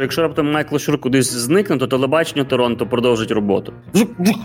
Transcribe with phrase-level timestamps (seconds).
[0.00, 3.72] Якщо раптом Майкл Шур кудись зникне, то телебачення Торонто продовжить роботу.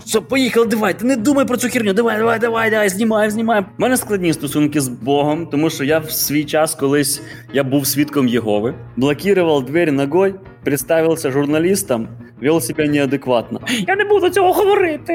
[0.04, 1.92] Все, поїхали, давай, ти не думай про цю херню.
[1.92, 3.66] Давай, давай, давай, давай, знімаємо, знімаємо.
[3.78, 7.86] У мене складні стосунки з Богом, тому що я в свій час колись я був
[7.86, 10.34] свідком Єгови, блокував двері ногою,
[10.64, 12.08] представився журналістам,
[12.42, 13.60] вів себе неадекватно.
[13.88, 15.14] Я не буду цього говорити.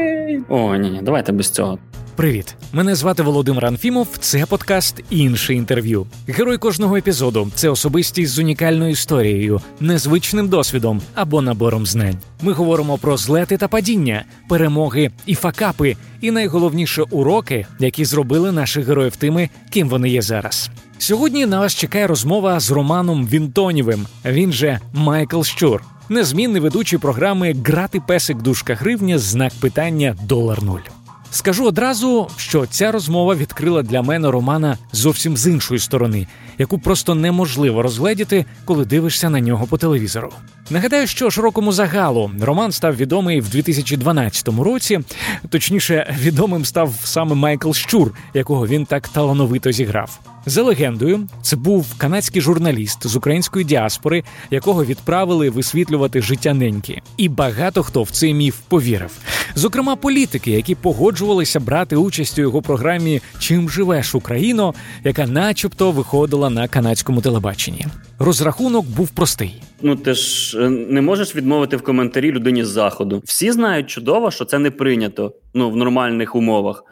[0.50, 1.80] О, ні, ні, давайте без цього.
[2.18, 4.08] Привіт, мене звати Володимир Анфімов.
[4.20, 6.08] Це подкаст інше інтерв'ю.
[6.28, 12.18] Герой кожного епізоду це особистість з унікальною історією, незвичним досвідом або набором знань.
[12.42, 18.88] Ми говоримо про злети та падіння, перемоги і факапи, і найголовніше уроки, які зробили наших
[18.88, 20.70] героїв тими, ким вони є зараз.
[20.98, 24.06] Сьогодні на вас чекає розмова з Романом Вінтонівим.
[24.26, 31.07] Він же Майкл Щур, незмінний ведучий програми Грати песик дужка гривня знак питання долар нуль.
[31.32, 36.28] Скажу одразу, що ця розмова відкрила для мене романа зовсім з іншої сторони,
[36.58, 40.32] яку просто неможливо розгледіти, коли дивишся на нього по телевізору.
[40.70, 45.00] Нагадаю, що широкому загалу роман став відомий в 2012 році.
[45.50, 50.20] Точніше, відомим став саме Майкл Щур, якого він так талановито зіграв.
[50.46, 57.02] За легендою, це був канадський журналіст з української діаспори, якого відправили висвітлювати життя неньки.
[57.18, 59.12] І багато хто в цей міф повірив.
[59.56, 66.50] Зокрема, політики, які погоджувалися брати участь у його програмі Чим живеш Україно, яка, начебто, виходила
[66.50, 67.88] на канадському телебаченні.
[68.20, 69.62] Розрахунок був простий.
[69.82, 70.16] Ну ти
[70.58, 73.22] е, не можеш відмовити в коментарі людині з заходу.
[73.26, 76.84] Всі знають чудово, що це не прийнято ну в нормальних умовах.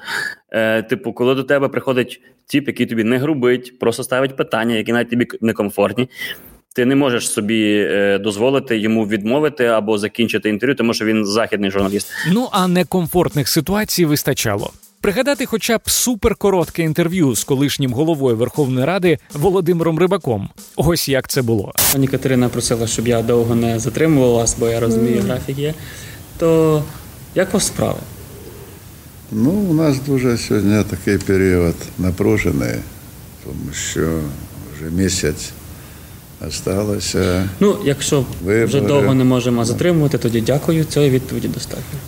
[0.51, 4.93] Е, Типу, коли до тебе приходить тіп, який тобі не грубить, просто ставить питання, які
[4.93, 6.09] навіть тобі некомфортні.
[6.75, 11.71] Ти не можеш собі е, дозволити йому відмовити або закінчити інтерв'ю, тому що він західний
[11.71, 12.07] журналіст.
[12.33, 14.71] Ну а некомфортних ситуацій вистачало.
[15.05, 20.49] Пригадати, хоча б суперкоротке інтерв'ю з колишнім головою Верховної Ради Володимиром Рибаком.
[20.75, 21.73] Ось як це було.
[21.93, 25.25] Пані Катерина просила, щоб я довго не затримував вас, бо я розумію, mm.
[25.25, 25.73] графік є.
[26.37, 26.83] То
[27.35, 27.99] як у вас справи?
[29.31, 32.75] Ну, у нас дуже сьогодні такий період напружений,
[33.43, 34.19] тому що
[34.75, 35.51] вже місяць
[36.41, 37.49] залишилося.
[37.59, 38.65] Ну, якщо вибори.
[38.65, 40.83] вже довго не можемо затримувати, тоді дякую.
[40.85, 41.99] Цієї відповіді достатньо.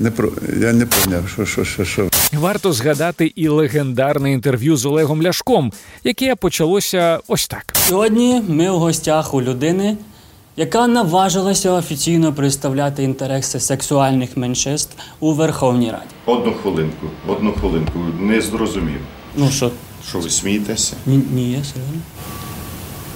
[0.00, 0.28] Не про
[0.60, 2.08] я не поняв, що що, що, що.
[2.32, 5.72] Варто згадати і легендарне інтерв'ю з Олегом Ляшком,
[6.04, 7.72] яке почалося ось так.
[7.88, 9.96] Сьогодні ми у гостях у людини,
[10.56, 16.04] яка наважилася офіційно представляти інтереси сексуальних меншинств у Верховній Раді.
[16.26, 19.00] Одну хвилинку, одну хвилинку, не зрозумів.
[19.36, 19.70] Ну що?
[20.08, 20.94] Що ви смієтеся?
[21.06, 22.00] Ні, ні, я серйозно.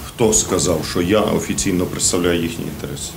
[0.07, 3.11] Хто сказав, що я офіційно представляю їхні інтереси?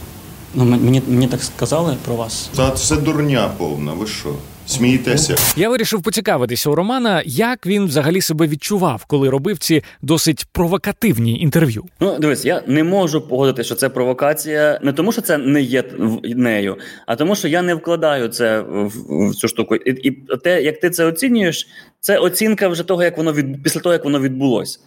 [0.55, 2.51] Ну, мені мені так сказали про вас.
[2.57, 3.93] Та це дурня повна.
[3.93, 4.29] Ви що?
[4.67, 5.37] Смієтеся?
[5.57, 11.41] Я вирішив поцікавитися у Романа, як він взагалі себе відчував, коли робив ці досить провокативні
[11.41, 11.85] інтерв'ю.
[12.01, 15.85] Ну, дивись, я не можу погодити, що це провокація, не тому, що це не є
[16.23, 18.89] нею, а тому, що я не вкладаю це в,
[19.31, 19.77] в цю штуку.
[19.77, 20.11] І, і
[20.45, 21.69] те, як ти це оцінюєш,
[22.01, 24.81] це оцінка вже того, як воно від після того, як воно відбулось.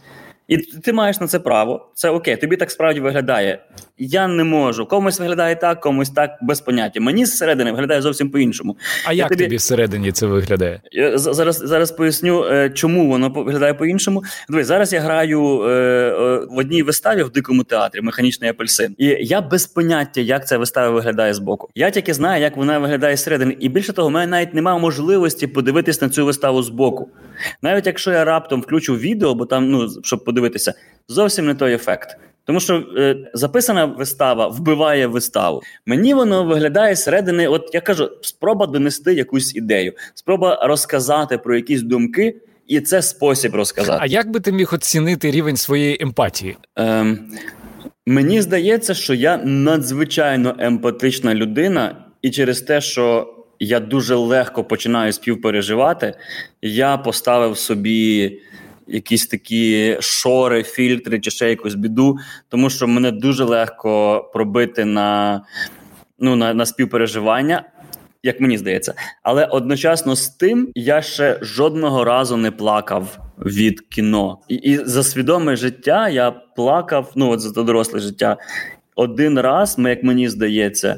[0.48, 1.90] І ти маєш на це право.
[1.94, 3.60] Це окей, тобі так справді виглядає.
[3.98, 4.86] Я не можу.
[4.86, 7.00] Комусь виглядає так, комусь так без поняття.
[7.00, 8.78] Мені зсередини виглядає зовсім по-іншому.
[9.06, 10.82] А я як тобі зсередині це виглядає?
[10.92, 14.24] Я зараз зараз поясню, е, чому воно виглядає по-іншому.
[14.50, 18.96] Дивись, зараз я граю е, е, в одній виставі в дикому театрі Механічний апельсин.
[18.98, 21.70] І я без поняття, як ця вистава виглядає з боку.
[21.76, 23.58] Я тільки знаю, як вона виглядає зсередини.
[23.60, 27.10] І більше того, в мене навіть немає можливості подивитись на цю виставу з боку.
[27.62, 30.74] Навіть якщо я раптом включу відео, бо там, ну щоб подивитися,
[31.08, 32.18] зовсім не той ефект.
[32.46, 35.62] Тому що е, записана вистава вбиває виставу.
[35.86, 41.82] Мені воно виглядає зсередини, от я кажу, спроба донести якусь ідею, спроба розказати про якісь
[41.82, 42.36] думки,
[42.68, 44.00] і це спосіб розказати.
[44.02, 46.58] А як би ти міг оцінити рівень своєї емпатії?
[46.76, 47.20] Ем,
[48.06, 55.14] Мені здається, що я надзвичайно емпатична людина, і через те, що я дуже легко починаю
[55.14, 56.14] співпереживати,
[56.62, 58.40] я поставив собі
[58.88, 62.18] якісь такі шори, фільтри чи ще якусь біду,
[62.50, 65.42] тому що мене дуже легко пробити на,
[66.20, 67.64] ну, на, на співпереживання.
[68.26, 74.38] Як мені здається, але одночасно з тим я ще жодного разу не плакав від кіно,
[74.48, 77.12] і і за свідоме життя я плакав.
[77.16, 78.38] Ну от за доросле життя
[78.96, 80.98] один раз, як мені здається,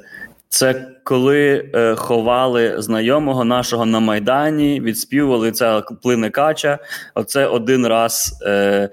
[0.50, 6.80] це коли е, ховали знайомого нашого на Майдані, відспівували це плине кача.
[7.16, 8.40] Оце один раз.
[8.46, 8.90] Е,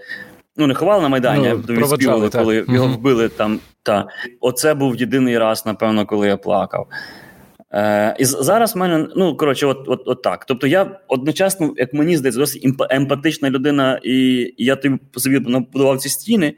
[0.57, 3.61] Ну, не ховали на Майдані, ну, а відспівували, коли його вбили там.
[3.83, 4.09] Та.
[4.41, 6.87] Оце був єдиний раз, напевно, коли я плакав.
[7.73, 10.45] Е, І зараз в мене, ну, коротше, от от, от так.
[10.45, 16.09] Тобто, я одночасно, як мені здається, досить емпатична людина, і я тобі собі набудував ці
[16.09, 16.55] стіни,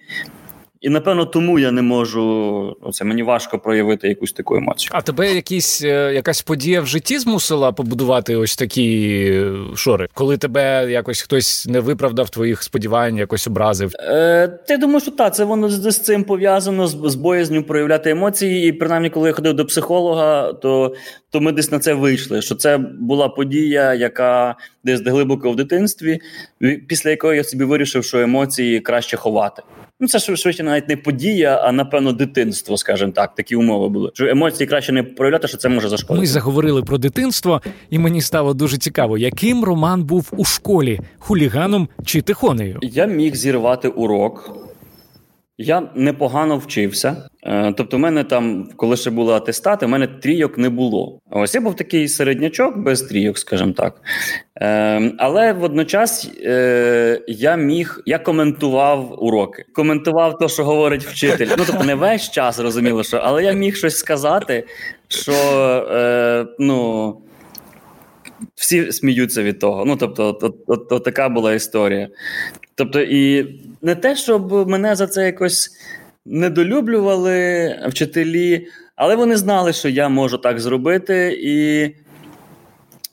[0.84, 2.76] і напевно тому я не можу.
[2.92, 4.90] Це мені важко проявити якусь таку емоцію.
[4.92, 10.36] А тебе якісь е, якась подія в житті змусила побудувати ось такі е, шори, коли
[10.36, 13.92] тебе якось хтось не виправдав твоїх сподівань, якось образив?
[13.94, 18.10] Е, Я думаю, що так, це воно з, з цим пов'язано з, з боязню проявляти
[18.10, 18.68] емоції.
[18.68, 20.94] І принаймні, коли я ходив до психолога, то
[21.34, 22.42] то ми десь на це вийшли.
[22.42, 26.18] Що це була подія, яка десь глибоко в дитинстві,
[26.88, 29.62] після якої я собі вирішив, що емоції краще ховати.
[30.00, 33.34] Ну, це швидше навіть не подія, а напевно дитинство, скажімо так.
[33.34, 34.10] Такі умови були.
[34.14, 36.20] Що емоції краще не проявляти, що це може зашкодити.
[36.20, 41.88] Ми заговорили про дитинство, і мені стало дуже цікаво, яким Роман був у школі хуліганом
[42.04, 42.78] чи тихонею.
[42.82, 44.63] Я міг зірвати урок.
[45.58, 47.28] Я непогано вчився.
[47.46, 51.20] Е, тобто, в мене там, коли ще були атестати, у мене трійок не було.
[51.30, 54.00] Ось я був такий середнячок без трійок, скажімо так.
[54.60, 61.48] Е, але водночас е, я міг, я коментував уроки, коментував те, що говорить вчитель.
[61.58, 64.66] Ну тобто не весь час розуміло, що, але я міг щось сказати,
[65.08, 65.34] що
[66.58, 67.20] ну.
[68.54, 69.84] Всі сміються від того.
[69.84, 72.08] Ну, тобто, от, от, от, от така була історія.
[72.74, 73.46] Тобто, і
[73.82, 75.70] не те, щоб мене за це якось
[76.26, 81.38] недолюблювали вчителі, але вони знали, що я можу так зробити.
[81.42, 81.90] І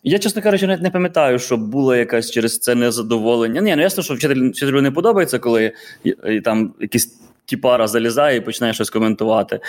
[0.03, 3.61] я, чесно кажучи, навіть не пам'ятаю, що було якась через це незадоволення.
[3.61, 5.71] Ні, ну ясно, що вчитель, вчителю не подобається, коли
[6.03, 9.59] і, і там якийсь тіпара залізає і починає щось коментувати.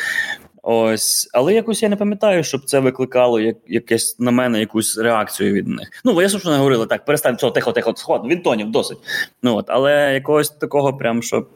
[0.64, 5.52] Ось, але якось я не пам'ятаю, щоб це викликало як, якесь на мене якусь реакцію
[5.52, 5.90] від них.
[6.04, 8.98] Ну, що не говорили так, перестань цього тихо, тихо, сход, він тонів досить.
[9.42, 11.48] Ну от, але якогось такого, прям щоб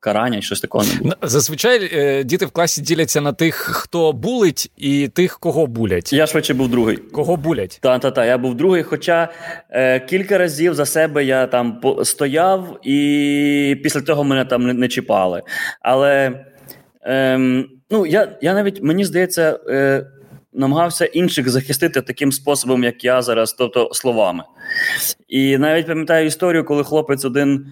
[0.00, 1.14] карання, щось такого не було.
[1.22, 6.12] Зазвичай е, діти в класі діляться на тих, хто булить, і тих, кого булять.
[6.12, 6.96] Я швидше був другий.
[6.96, 7.78] Кого булять?
[7.82, 8.82] Та, та, та, я був другий.
[8.82, 9.28] Хоча
[9.70, 14.88] е, кілька разів за себе я там стояв, і після того мене там не, не
[14.88, 15.42] чіпали.
[15.80, 16.44] Але.
[17.04, 20.06] Е, Ну, я я навіть мені здається, е,
[20.52, 24.44] намагався інших захистити таким способом, як я зараз, тобто словами.
[25.28, 27.66] І навіть пам'ятаю історію, коли хлопець один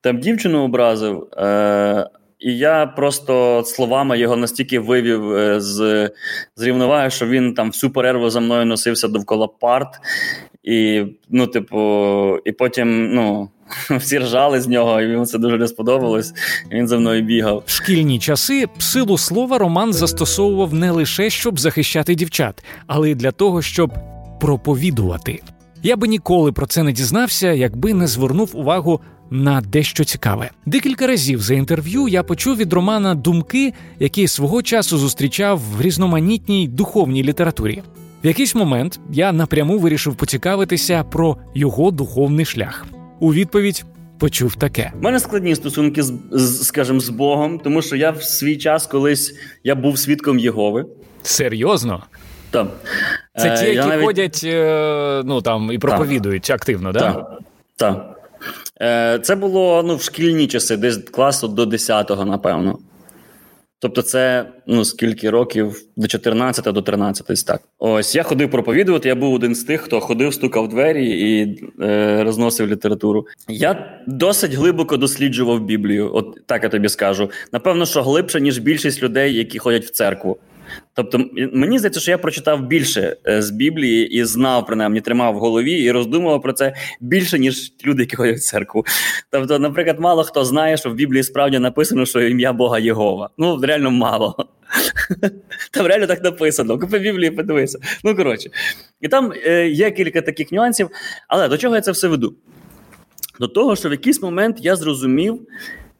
[0.00, 1.28] там дівчину образив.
[1.36, 6.10] Е, і я просто словами його настільки вивів е, з
[6.56, 9.88] з рівноваги, що він там всю перерву за мною носився довкола парт,
[10.64, 11.78] і ну, типу,
[12.44, 13.48] і потім, ну.
[13.90, 16.32] Всі ржали з нього, і йому це дуже не сподобалось.
[16.72, 17.62] Він за мною бігав.
[17.66, 23.30] В шкільні часи силу слова Роман застосовував не лише щоб захищати дівчат, але й для
[23.30, 23.92] того, щоб
[24.40, 25.42] проповідувати.
[25.82, 29.00] Я би ніколи про це не дізнався, якби не звернув увагу
[29.30, 30.50] на дещо цікаве.
[30.66, 36.68] Декілька разів за інтерв'ю я почув від Романа думки, які свого часу зустрічав в різноманітній
[36.68, 37.82] духовній літературі.
[38.24, 42.86] В якийсь момент я напряму вирішив поцікавитися про його духовний шлях.
[43.20, 43.84] У відповідь
[44.18, 48.22] почув таке: У мене складні стосунки з, з скажімо, з Богом, тому що я в
[48.22, 49.34] свій час колись
[49.64, 50.86] я був свідком Єгови.
[51.22, 52.02] Серйозно?
[52.50, 52.66] Так.
[53.38, 54.04] Це ті, е, які навіть...
[54.04, 56.56] ходять е, ну там і проповідують так.
[56.56, 57.00] активно, да?
[57.00, 57.38] так?
[57.76, 58.20] Так.
[58.82, 62.78] Е, це було ну, в шкільні часи, десь класу до 10-го, напевно.
[63.84, 67.60] Тобто, це ну скільки років до 14 до 13 так.
[67.78, 69.08] Ось я ходив проповідувати.
[69.08, 73.26] Я був один з тих, хто ходив, стукав двері і е, розносив літературу.
[73.48, 76.10] Я досить глибоко досліджував Біблію.
[76.14, 77.30] От так я тобі скажу.
[77.52, 80.38] Напевно, що глибше, ніж більшість людей, які ходять в церкву.
[80.94, 85.38] Тобто, мені здається, що я прочитав більше е, з Біблії і знав, принаймні, тримав в
[85.38, 88.84] голові і роздумував про це більше, ніж люди, які ходять в церкву.
[89.30, 93.30] Тобто, наприклад, мало хто знає, що в Біблії справді написано, що ім'я Бога Єгова.
[93.38, 94.36] Ну, реально мало.
[95.70, 96.78] Там реально так написано.
[96.78, 97.78] Купи Біблію, подивися.
[98.04, 98.50] Ну, коротше.
[99.00, 100.90] І там е, є кілька таких нюансів.
[101.28, 102.34] Але до чого я це все веду?
[103.40, 105.40] До того, що в якийсь момент я зрозумів,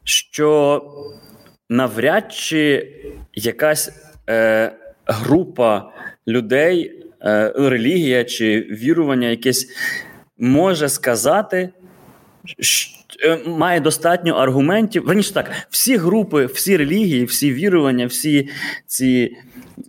[0.03, 0.81] що
[1.69, 2.91] навряд чи
[3.33, 3.91] якась
[4.29, 4.71] е,
[5.05, 5.91] група
[6.27, 9.67] людей, е, релігія чи вірування, якесь
[10.37, 11.69] може сказати,
[12.59, 15.05] що е, має достатньо аргументів.
[15.05, 18.49] Верніше так, всі групи, всі релігії, всі вірування, всі
[18.87, 19.37] ці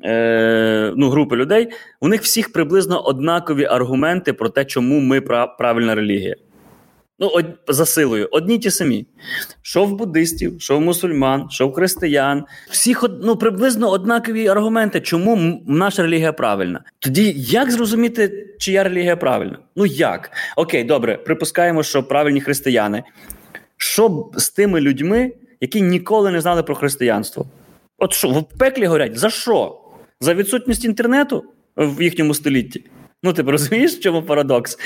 [0.04, 1.68] е, ну, групи людей,
[2.00, 5.20] у них всіх приблизно однакові аргументи про те, чому ми
[5.58, 6.36] правильна релігія.
[7.18, 9.06] Ну, од, за силою, одні ті самі.
[9.62, 12.44] Що в буддистів, що в мусульман, що в християн.
[12.70, 16.84] Всіх ну, приблизно однакові аргументи, чому наша релігія правильна.
[16.98, 19.58] Тоді як зрозуміти, чия релігія правильна?
[19.76, 20.30] Ну як?
[20.56, 23.02] Окей, добре, припускаємо, що правильні християни.
[23.76, 27.46] Що з тими людьми, які ніколи не знали про християнство?
[27.98, 29.18] От що, в пеклі горять?
[29.18, 29.80] За що?
[30.20, 31.44] За відсутність інтернету
[31.76, 32.84] в їхньому столітті?
[33.22, 34.78] Ну, ти розумієш, в чому парадокс?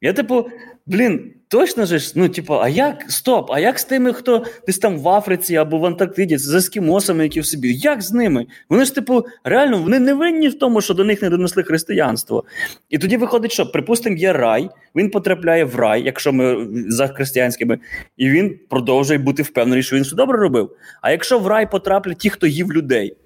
[0.00, 0.48] Я, типу,
[0.86, 3.50] блін, точно ж, ну, типу, а як стоп?
[3.50, 7.40] А як з тими, хто десь там в Африці або в Антарктиді, з ескімосами, які
[7.40, 7.74] в собі?
[7.74, 8.46] Як з ними?
[8.68, 12.44] Вони ж, типу, реально вони не винні в тому, що до них не донесли християнство.
[12.90, 17.78] І тоді виходить, що, припустимо, є рай, він потрапляє в рай, якщо ми за християнськими,
[18.16, 20.70] і він продовжує бути впевнений, що він все добре робив.
[21.02, 23.16] А якщо в рай потраплять ті, хто їв людей.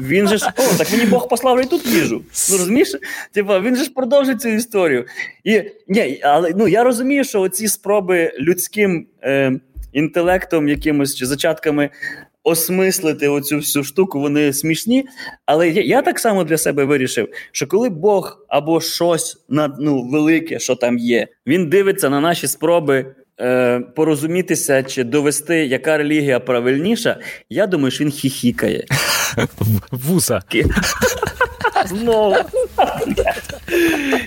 [0.00, 2.22] Він же ж о, так мені Бог послав і тут їжу.
[2.50, 2.96] Ну розумієш?
[3.32, 5.04] Типа він же ж продовжить цю історію.
[5.44, 9.52] І ні, але ну я розумію, що оці спроби людським е,
[9.92, 11.90] інтелектом, якимось чи зачатками
[12.46, 15.08] осмислити оцю всю штуку, вони смішні.
[15.46, 20.08] Але я, я так само для себе вирішив, що коли Бог або щось на ну
[20.08, 26.40] велике, що там є, він дивиться на наші спроби е, порозумітися чи довести, яка релігія
[26.40, 27.16] правильніша,
[27.50, 28.84] я думаю, що він хіхікає.
[29.90, 30.42] Вуса.
[31.86, 32.36] Знову.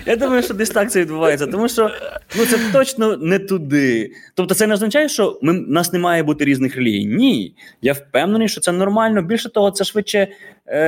[0.06, 1.90] Я думаю, що десь так це відбувається, тому що
[2.36, 4.12] ну, це точно не туди.
[4.34, 7.06] Тобто, це не означає, що ми, нас не має бути різних релігій.
[7.06, 7.54] Ні.
[7.82, 9.22] Я впевнений, що це нормально.
[9.22, 10.28] Більше того, це швидше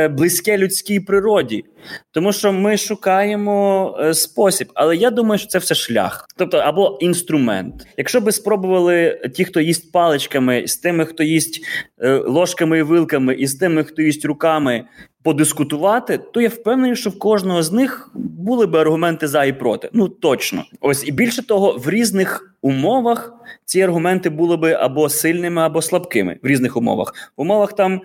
[0.09, 1.65] близьке людській природі.
[2.11, 6.99] Тому що ми шукаємо е, спосіб, але я думаю, що це все шлях, тобто або
[7.01, 7.87] інструмент.
[7.97, 11.65] Якщо би спробували ті, хто їсть паличками, з тими, хто їсть
[11.99, 14.85] е, ложками і вилками, і з тими, хто їсть руками,
[15.23, 19.89] подискутувати, то я впевнений, що в кожного з них були би аргументи за і проти.
[19.93, 23.33] Ну точно, ось і більше того, в різних умовах
[23.65, 27.15] ці аргументи були би або сильними, або слабкими в різних умовах.
[27.37, 28.01] В умовах там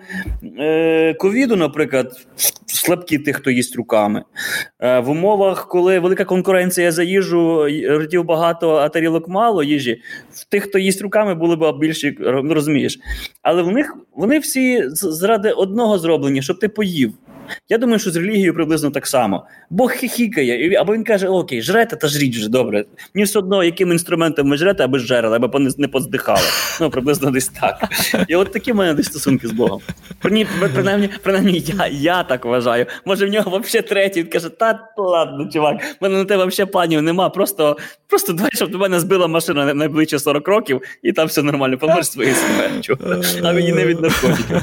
[0.58, 2.26] е, ковіду, наприклад,
[2.66, 4.24] слабкі тих, хто їсть руками.
[4.80, 10.44] Е, в умовах, коли велика конкуренція за їжу, ртів багато, а тарілок мало їжі, в
[10.44, 12.98] тих, хто їсть руками, були б більші, ну, розумієш.
[13.42, 17.12] Але в них вони всі заради одного зроблені, щоб ти поїв.
[17.68, 19.46] Я думаю, що з релігією приблизно так само.
[19.70, 22.84] Бог хихікає, або він каже: Окей, жрете та жріть вже добре.
[23.14, 26.46] Мені все одно, яким інструментом ви жрете, аби жерели, аби не поздихали.
[26.80, 27.88] Ну, приблизно десь так.
[28.28, 29.80] І от такі в мене десь стосунки з Богом.
[30.20, 32.86] Принаймні, принаймні я я так вважаю.
[33.04, 34.22] Може, в нього взагалі третій.
[34.22, 37.28] Він каже, та ладно, чувак, в мене на тебе взагалі планів нема.
[37.28, 37.76] Просто
[38.06, 42.06] просто давай, щоб до мене збила машина найближче 40 років, і там все нормально, поможеш
[42.06, 42.98] своєю смертю.
[43.42, 44.62] А мені не від наркотиків.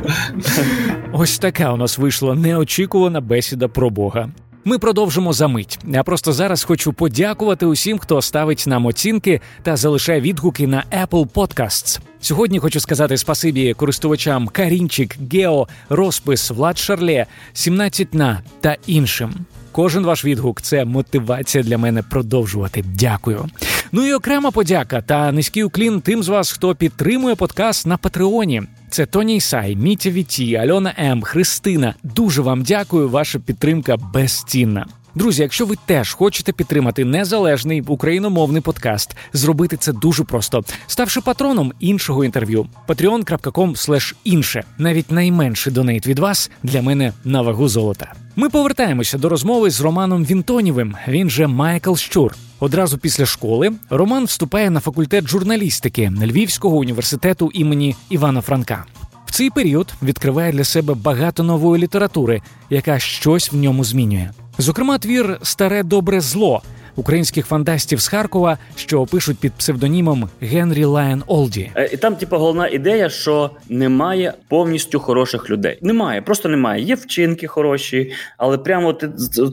[1.14, 4.30] Ось така у нас вийшла неочікувана бесіда про Бога.
[4.68, 5.80] Ми продовжимо за мить.
[5.88, 11.28] Я просто зараз хочу подякувати усім, хто ставить нам оцінки та залишає відгуки на Apple
[11.28, 12.00] Podcasts.
[12.22, 19.34] Сьогодні хочу сказати спасибі користувачам Карінчик, Гео, Розпис, Влад Шарле, 17 на та іншим.
[19.72, 22.84] Кожен ваш відгук це мотивація для мене продовжувати.
[23.00, 23.50] Дякую.
[23.92, 28.64] Ну і окрема подяка та низький уклін тим з вас, хто підтримує подкаст на Патреоні.
[28.90, 31.96] Це Тоні Ісай, Мітя Віті, Альона М, Христина.
[32.04, 33.10] Дуже вам дякую.
[33.10, 34.86] Ваша підтримка безцінна.
[35.16, 41.74] Друзі, якщо ви теж хочете підтримати незалежний україномовний подкаст, зробити це дуже просто, ставши патроном
[41.80, 42.68] іншого інтерв'ю.
[42.88, 44.64] patreon.com інше.
[44.78, 48.14] Навіть найменший донейт від вас для мене на вагу золота.
[48.38, 50.96] Ми повертаємося до розмови з Романом Вінтонівим.
[51.08, 52.36] Він же Майкл Щур.
[52.60, 58.86] Одразу після школи Роман вступає на факультет журналістики Львівського університету імені Івана Франка.
[59.26, 64.32] В цей період відкриває для себе багато нової літератури, яка щось в ньому змінює.
[64.58, 66.62] Зокрема, твір Старе добре зло
[66.96, 71.72] українських фантастів з Харкова, що опишуть під псевдонімом Генрі Лайон Олді.
[71.76, 75.80] Е, і там, типу, головна ідея, що немає повністю хороших людей.
[75.82, 76.84] Немає, просто немає.
[76.84, 79.08] Є вчинки хороші, але прямо ти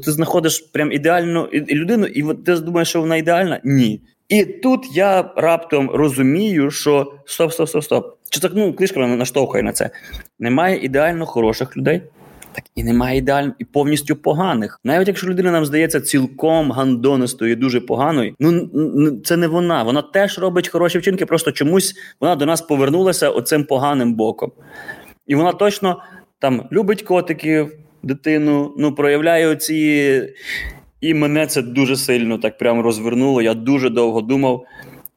[0.04, 3.61] ти знаходиш прям ідеальну людину, і ти думаєш, що вона ідеальна?
[3.64, 4.00] Ні.
[4.28, 8.16] І тут я раптом розумію, що стоп, стоп, стоп, стоп.
[8.30, 9.90] Чи так ну книжка наштовхує на це?
[10.38, 12.02] Немає ідеально хороших людей
[12.54, 14.80] так і немає ідеально і повністю поганих.
[14.85, 19.82] Навіть якщо людина нам здається цілком гандонистою, і дуже поганою, ну це не вона.
[19.82, 24.52] Вона теж робить хороші вчинки, просто чомусь вона до нас повернулася оцим поганим боком.
[25.26, 26.02] І вона точно
[26.38, 30.23] там любить котиків, дитину, ну проявляє оці.
[31.00, 33.42] І мене це дуже сильно так прямо розвернуло.
[33.42, 34.64] Я дуже довго думав.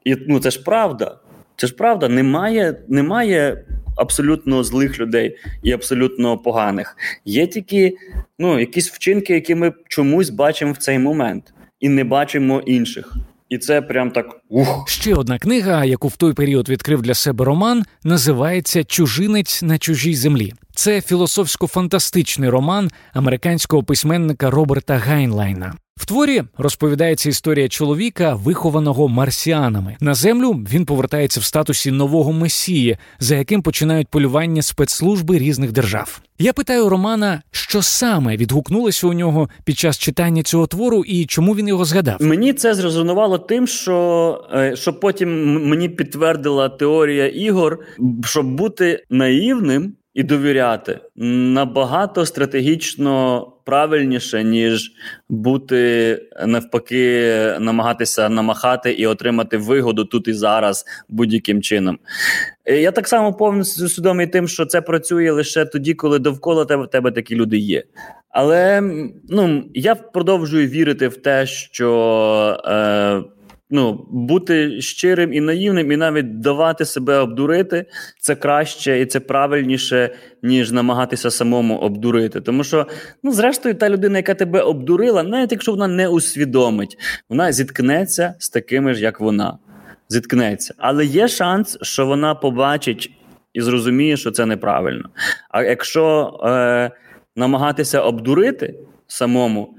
[0.04, 1.18] І ну це ж правда.
[1.56, 3.65] Це ж правда, немає, немає
[3.96, 6.98] абсолютно злих людей і абсолютно поганих.
[7.25, 7.98] Є тільки
[8.40, 13.16] ну, якісь вчинки, які ми чомусь бачимо в цей момент, і не бачимо інших.
[13.50, 14.90] І це прям так ух.
[14.90, 20.16] Ще одна книга, яку в той період відкрив для себе Роман, називається Чужинець на чужій
[20.16, 20.54] землі.
[20.75, 25.74] Це філософсько-фантастичний роман американського письменника Роберта Гайнлайна.
[25.98, 29.98] В творі розповідається історія чоловіка, вихованого марсіанами.
[30.00, 36.22] На землю він повертається в статусі нового месії, за яким починають полювання спецслужби різних держав.
[36.40, 41.56] Я питаю Романа, що саме відгукнулося у нього під час читання цього твору і чому
[41.56, 42.18] він його згадав.
[42.22, 47.80] Мені це зрезонувало тим, що е, що потім мені підтвердила теорія ігор,
[48.24, 54.92] щоб бути наївним і довіряти набагато стратегічно правильніше, ніж
[55.30, 62.00] бути навпаки, намагатися намахати і отримати вигоду тут і зараз будь-яким чином.
[62.66, 67.12] Я так само повністю свідомий тим, що це працює лише тоді, коли довкола тебе тебе
[67.12, 67.84] такі люди є.
[68.30, 68.82] Але
[69.30, 72.62] ну я продовжую вірити в те, що.
[72.66, 73.35] Е,
[73.70, 77.86] ну, бути щирим і наївним, і навіть давати себе обдурити
[78.22, 82.42] це краще і це правильніше, ніж намагатися самому обдурити.
[82.42, 82.88] Тому що,
[83.24, 86.98] ну, зрештою, та людина, яка тебе обдурила, навіть якщо вона не усвідомить,
[87.30, 89.58] вона зіткнеться з такими ж, як вона.
[90.10, 90.74] Зіткнеться.
[90.78, 93.12] Але є шанс, що вона побачить
[93.54, 95.10] і зрозуміє, що це неправильно.
[95.50, 96.92] А якщо е,
[97.36, 98.76] намагатися обдурити
[99.08, 99.78] самому,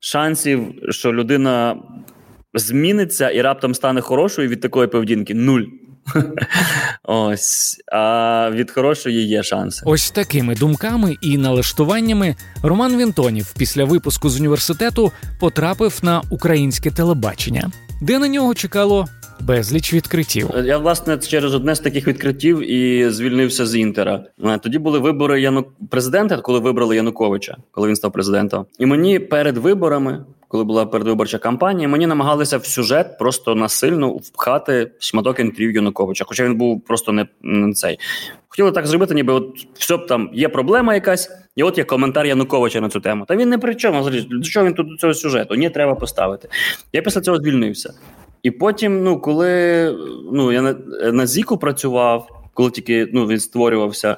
[0.00, 1.76] шансів, що людина
[2.58, 5.62] зміниться і раптом стане хорошою від такої поведінки нуль.
[7.02, 9.82] Ось, а від хорошої є шанси.
[9.86, 17.70] Ось такими думками і налаштуваннями Роман Вінтонів після випуску з університету потрапив на українське телебачення,
[18.02, 19.06] де на нього чекало
[19.40, 20.50] безліч відкриттів.
[20.64, 24.24] Я власне через одне з таких відкриттів і звільнився з інтера.
[24.44, 25.66] Е, тоді були вибори Яну...
[25.90, 28.66] президента, коли вибрали Януковича, коли він став президентом.
[28.78, 34.90] І мені перед виборами коли була передвиборча кампанія, мені намагалися в сюжет просто насильно впхати
[34.98, 37.98] шматок інтерв'ю Януковича, хоча він був просто не, не цей.
[38.48, 42.26] Хотіли так зробити, ніби от все б там є проблема якась, і от є коментар
[42.26, 43.24] Януковича на цю тему.
[43.28, 44.10] Та він не при чому.
[44.10, 45.54] До чого він тут до цього сюжету?
[45.54, 46.48] Ні, треба поставити.
[46.92, 47.94] Я після цього звільнився.
[48.42, 49.48] І потім, ну, коли
[50.32, 50.72] ну, я на,
[51.12, 54.16] на Зіку працював, коли тільки ну, він створювався,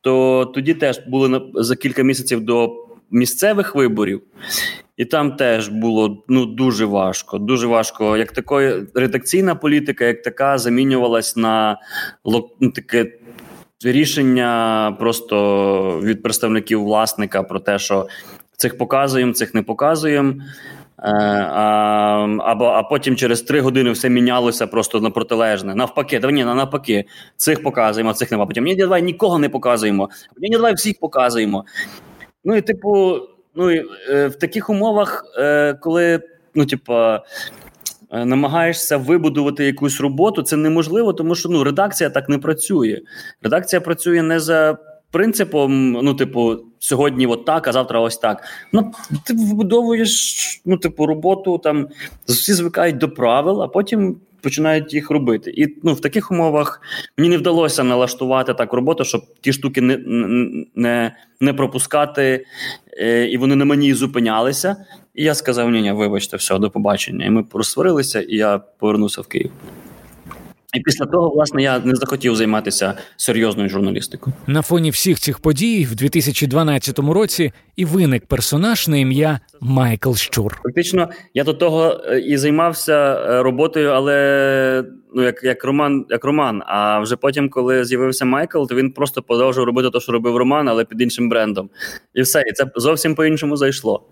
[0.00, 2.72] то тоді теж були за кілька місяців до
[3.10, 4.22] місцевих виборів.
[5.00, 7.38] І там теж було ну дуже важко.
[7.38, 8.16] Дуже важко.
[8.16, 11.78] Як такої редакційна політика, як така, замінювалась на
[12.60, 13.12] ну, таке
[13.84, 18.08] рішення просто від представників власника про те, що
[18.56, 20.32] цих показуємо, цих не показуємо.
[20.32, 21.10] Е,
[21.50, 25.74] а або, а потім через три години все мінялося просто на протилежне.
[25.74, 27.04] Навпаки, да ні, навпаки,
[27.36, 28.46] цих показуємо, цих нема.
[28.46, 30.08] Потім ні, давай нікого не показуємо.
[30.38, 31.64] Ні, давай всіх показуємо.
[32.44, 33.20] Ну і типу,
[33.54, 36.20] ну і е, в таких умовах, е, коли
[36.54, 37.22] ну, типа.
[38.12, 43.00] Е, намагаєшся вибудувати якусь роботу, це неможливо, тому що ну редакція так не працює.
[43.42, 44.78] Редакція працює не за
[45.10, 48.42] принципом, ну, типу, сьогодні от так, а завтра ось так.
[48.72, 48.92] Ну,
[49.24, 51.88] ти вибудовуєш ну, типу, роботу, там
[52.26, 55.50] всі звикають до правил, а потім починають їх робити.
[55.50, 56.80] І ну, в таких умовах
[57.18, 59.96] мені не вдалося налаштувати так роботу, щоб ті штуки не
[60.74, 62.46] не, не пропускати,
[63.00, 64.76] е, і вони на мені зупинялися.
[65.14, 67.26] І я сказав: ні, ні, вибачте, все, до побачення.
[67.26, 69.50] І ми розсварилися, і я повернувся в Київ.
[70.74, 74.36] І після того, власне, я не захотів займатися серйозною журналістикою.
[74.46, 80.60] На фоні всіх цих подій в 2012 році і виник персонаж на ім'я Майкл Щур.
[80.62, 86.24] Фактично, я до того е, і займався е, роботою, але ну як як Роман, як
[86.24, 86.62] Роман.
[86.66, 90.68] А вже потім, коли з'явився Майкл, то він просто продовжив робити те, що робив Роман,
[90.68, 91.70] але під іншим брендом.
[92.14, 94.02] І все, і це зовсім по іншому зайшло.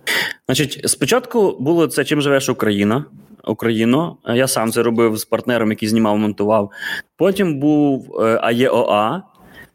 [0.46, 3.04] Значить, спочатку було це чим живеш Україна.
[3.48, 4.16] Україну.
[4.34, 6.70] Я сам це робив з партнером, який знімав, монтував.
[7.16, 9.22] Потім був е, АЄОА.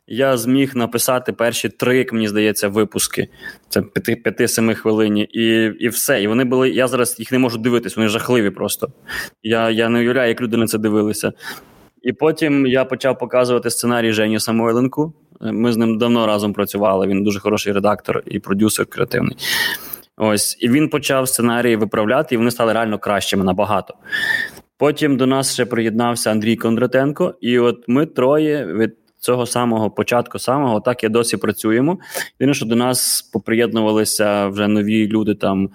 [0.08, 3.28] Я зміг написати перші три, як мені здається, випуски.
[3.70, 6.24] Це 5-7 хвилині, і і все.
[6.24, 6.70] І вони були.
[6.70, 8.88] Я зараз їх не можу дивитись, вони жахливі просто.
[9.44, 11.34] Я я не уявляю, як люди на це дивилися.
[12.02, 15.14] І потім я почав показувати сценарій Жені Самойленку.
[15.42, 17.08] Ми з ним давно разом працювали.
[17.08, 19.38] Він дуже хороший редактор і продюсер креативний.
[20.18, 23.94] Ось, і він почав сценарії виправляти, і вони стали реально кращими набагато.
[24.78, 30.40] Потім до нас ще приєднався Андрій Кондратенко, і от ми троє від цього самого початку,
[30.40, 31.98] самого так і досі працюємо.
[32.40, 35.70] Він що до нас поприєднувалися вже нові люди там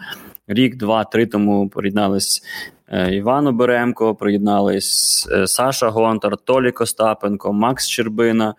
[0.46, 2.42] рік, два, три тому приєднались.
[2.88, 8.55] Е, Іван Оберемко, приєднались е, Саша Гонтар, Толі Костапенко, Макс Щербина.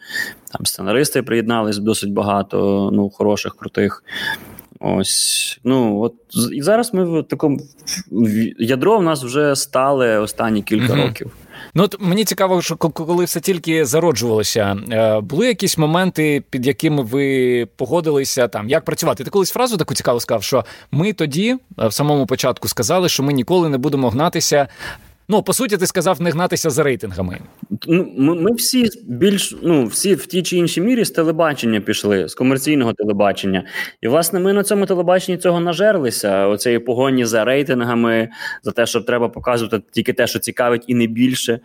[0.52, 4.04] Там сценаристи приєднались досить багато, ну, хороших, крутих.
[4.80, 6.14] Ось ну от
[6.54, 7.60] і зараз ми в такому
[8.60, 11.08] ядро в нас вже стали останні кілька mm-hmm.
[11.08, 11.32] років.
[11.74, 17.04] Ну от мені цікаво, що коли все тільки зароджувалося, е, були якісь моменти, під якими
[17.04, 19.24] ви погодилися там, як працювати?
[19.24, 23.24] Ти колись фразу таку цікаву сказав, що ми тоді е, в самому початку сказали, що
[23.24, 24.68] ми ніколи не будемо гнатися.
[25.32, 27.40] Ну, по суті, ти сказав не гнатися за рейтингами.
[27.88, 32.30] Ну, ми, ми всі більш ну всі в тій чи іншій мірі з телебачення пішли,
[32.30, 33.64] з комерційного телебачення.
[34.02, 36.48] І власне ми на цьому телебаченні цього нажерлися.
[36.48, 38.30] Оцеї погоні за рейтингами,
[38.64, 41.60] за те, що треба показувати тільки те, що цікавить, і не більше.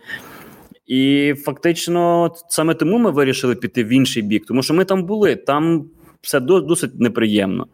[0.87, 5.35] І фактично саме тому ми вирішили піти в інший бік, тому що ми там були,
[5.35, 5.85] там
[6.21, 7.67] все досить неприємно.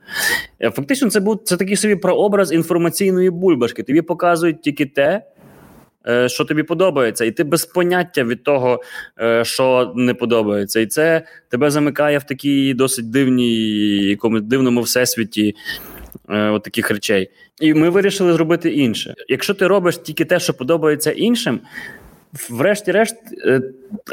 [0.61, 3.83] Е, фактично, це був це такий собі прообраз інформаційної бульбашки.
[3.83, 5.23] Тобі показують тільки те.
[6.07, 8.81] Е, що тобі подобається, і ти без поняття від того,
[9.21, 15.55] е, що не подобається, і це тебе замикає в такій досить дивній дивному всесвіті
[16.29, 17.29] е, от таких речей.
[17.59, 19.15] І ми вирішили зробити інше.
[19.27, 21.59] Якщо ти робиш тільки те, що подобається іншим.
[22.49, 23.15] Врешті-решт,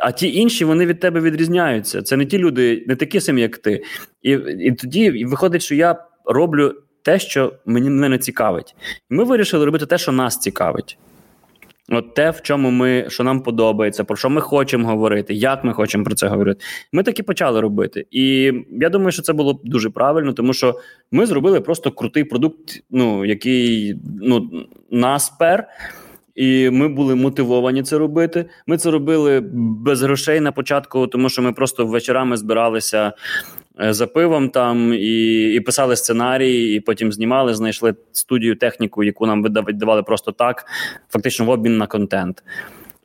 [0.02, 2.02] а ті інші вони від тебе відрізняються.
[2.02, 3.82] Це не ті люди, не такі самі, як ти.
[4.22, 8.74] І і тоді виходить, що я роблю те, що мені мене не цікавить.
[9.10, 10.98] Ми вирішили робити те, що нас цікавить.
[11.90, 15.72] От те, в чому ми, що нам подобається, про що ми хочемо говорити, як ми
[15.72, 16.64] хочемо про це говорити.
[16.92, 18.06] Ми так і почали робити.
[18.10, 20.80] І я думаю, що це було дуже правильно, тому що
[21.12, 24.50] ми зробили просто крутий продукт, ну який ну,
[24.90, 25.68] нас пер.
[26.34, 28.44] І ми були мотивовані це робити.
[28.66, 33.12] Ми це робили без грошей на початку, тому що ми просто вечорами збиралися
[33.78, 39.42] за пивом там і і писали сценарії, і потім знімали, знайшли студію техніку, яку нам
[39.42, 40.66] видавали просто так,
[41.10, 42.42] фактично в обмін на контент.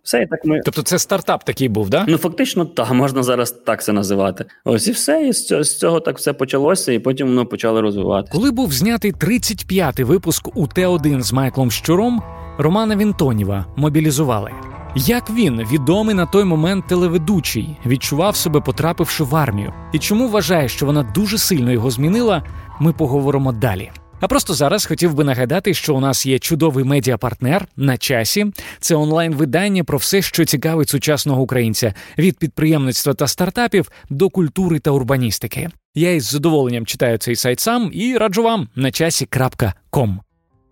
[0.03, 0.61] Все, і так ми...
[0.65, 2.05] Тобто це стартап такий був, да?
[2.07, 4.45] Ну фактично, так, можна зараз так це називати.
[4.63, 7.81] Ось і все, і з цього, з цього так все почалося, і потім воно почало
[7.81, 8.33] розвиватися.
[8.33, 12.23] Коли був знятий 35-й випуск у Т1 з Майклом Щуром,
[12.57, 14.72] Романа Вінтоніва мобілізували.
[14.95, 20.69] Як він, відомий на той момент телеведучий, відчував себе, потрапивши в армію, і чому вважає,
[20.69, 22.43] що вона дуже сильно його змінила,
[22.79, 23.91] ми поговоримо далі.
[24.19, 28.45] А просто зараз хотів би нагадати, що у нас є чудовий медіапартнер на часі.
[28.79, 34.91] Це онлайн-видання про все, що цікавить сучасного українця від підприємництва та стартапів до культури та
[34.91, 35.69] урбаністики.
[35.95, 40.19] Я із задоволенням читаю цей сайт сам і раджу вам на часі.ком.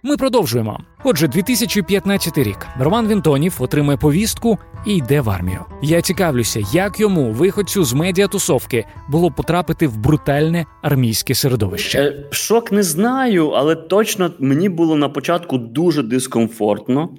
[0.04, 0.80] Ми продовжуємо.
[1.04, 5.60] Отже, 2015 рік Роман Вінтонів отримує повістку і йде в армію.
[5.82, 12.00] Я цікавлюся, як йому, виходцю з медіатусовки, було потрапити в брутальне армійське середовище.
[12.00, 17.10] Е, шок не знаю, але точно мені було на початку дуже дискомфортно,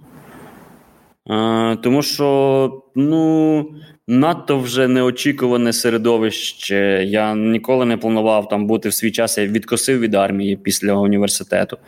[1.31, 3.67] е, тому що ну.
[4.09, 7.05] Надто вже неочікуване середовище.
[7.07, 9.39] Я ніколи не планував там бути в свій час.
[9.39, 11.79] Я відкосив від армії після університету.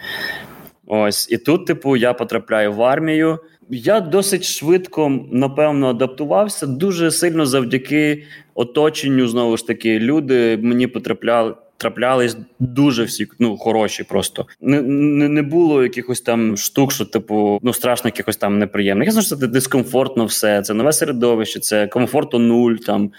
[0.96, 3.38] Ось і тут, типу, я потрапляю в армію.
[3.70, 9.28] Я досить швидко, напевно, адаптувався дуже сильно завдяки оточенню.
[9.28, 11.54] Знову ж таки, люди мені потрапляли.
[11.76, 17.58] Траплялись дуже всі ну хороші, просто не не, не було якихось там штук, що типу
[17.62, 19.06] ну страшно якихось там неприємних.
[19.06, 20.62] Я знаю, що це дискомфортно все.
[20.62, 22.74] Це нове середовище, це комфорту нуль.
[22.74, 23.12] Там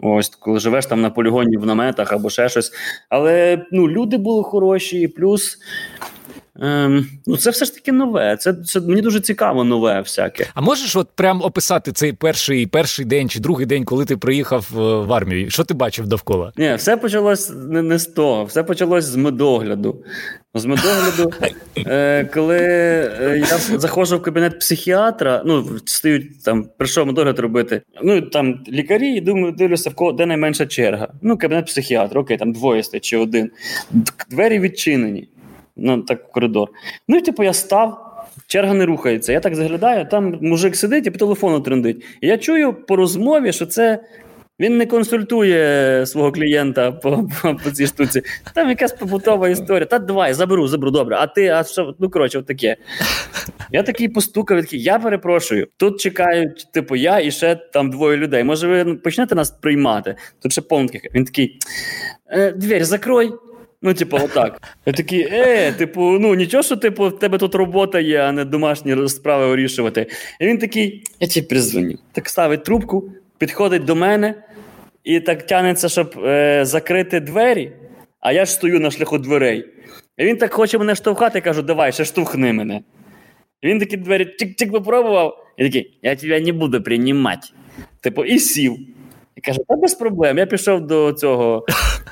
[0.00, 2.72] ось коли живеш там на полігоні в наметах або ще щось.
[3.08, 5.58] Але ну люди були хороші, і плюс
[6.60, 8.36] Ем, Ну, це все ж таки нове.
[8.36, 10.46] Це це мені дуже цікаво, нове всяке.
[10.54, 14.68] А можеш от прям описати цей перший перший день чи другий день, коли ти приїхав
[14.72, 15.50] е, в армію?
[15.50, 16.52] Що ти бачив довкола?
[16.56, 20.04] Ні, все почалось не, не з того, все почалось з медогляду.
[20.54, 21.32] З медогляду,
[21.76, 27.82] е, коли е, я заходжу в кабінет психіатра, ну стають там, прийшов медогляд робити.
[28.02, 31.08] Ну там лікарі, і думаю, дивлюся, в кого де найменша черга.
[31.22, 33.50] Ну, кабінет психіатра, окей, там двоє стоять чи один.
[34.30, 35.28] Двері відчинені
[35.76, 36.68] ну, так коридор.
[37.08, 38.08] Ну і типу я став.
[38.46, 39.32] Черга не рухається.
[39.32, 42.04] Я так заглядаю, там мужик сидить і по телефону трендить.
[42.20, 44.04] Я чую по розмові, що це
[44.60, 48.22] він не консультує свого клієнта по по, по цій штуці.
[48.54, 49.86] Там якась побутова історія.
[49.86, 51.16] Та давай, заберу, заберу, добре.
[51.20, 51.94] А ти, а що?
[51.98, 52.76] Ну, коротше, от таке.
[53.70, 55.68] Я такий постукав, такий, я перепрошую.
[55.76, 58.44] Тут чекають, типу, я і ще там двоє людей.
[58.44, 60.16] Може, ви почнете нас приймати?
[60.42, 61.02] Тут ще таких.
[61.14, 61.58] Він такий:
[62.30, 63.32] «Е, двері закрой.
[63.82, 64.62] Ну, типу, отак.
[64.86, 68.44] Я такий, е, типу, ну нічого, що типу, в тебе тут робота є, а не
[68.44, 70.06] домашні справи вирішувати.
[70.40, 71.98] І він такий, я тебе призвоню.
[72.12, 74.34] Так ставить трубку, підходить до мене
[75.04, 77.72] і так тянеться, щоб е, закрити двері,
[78.20, 79.64] а я ж стою на шляху дверей.
[80.18, 82.82] І він так хоче мене штовхати, я кажу, давай, ще штовхни мене.
[83.62, 87.48] І він такі двері чик-чик попробував, і такий, я тебе не буду приймати.
[88.00, 88.76] Типу, і сів.
[89.36, 90.38] І каже, та без проблем.
[90.38, 91.64] Я пішов до цього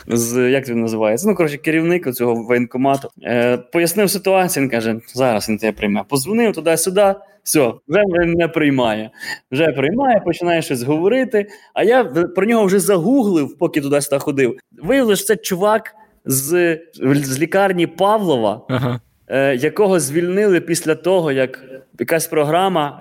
[0.07, 1.29] з як він називається?
[1.29, 3.09] Ну, коротше, керівник цього воєнкомату.
[3.23, 4.63] Е, Пояснив ситуацію.
[4.63, 6.05] Він каже: зараз він тебе прийме.
[6.09, 7.15] Позвонив туди-сюди.
[7.43, 9.11] Все, вже не приймає.
[9.53, 11.47] Вже приймає, починає щось говорити.
[11.75, 14.57] А я про нього вже загуглив, поки туди сюди ходив.
[14.83, 19.01] Виявилося, це чувак з з лікарні Павлова, ага.
[19.31, 21.65] Е, якого звільнили після того, як
[21.99, 22.99] якась програма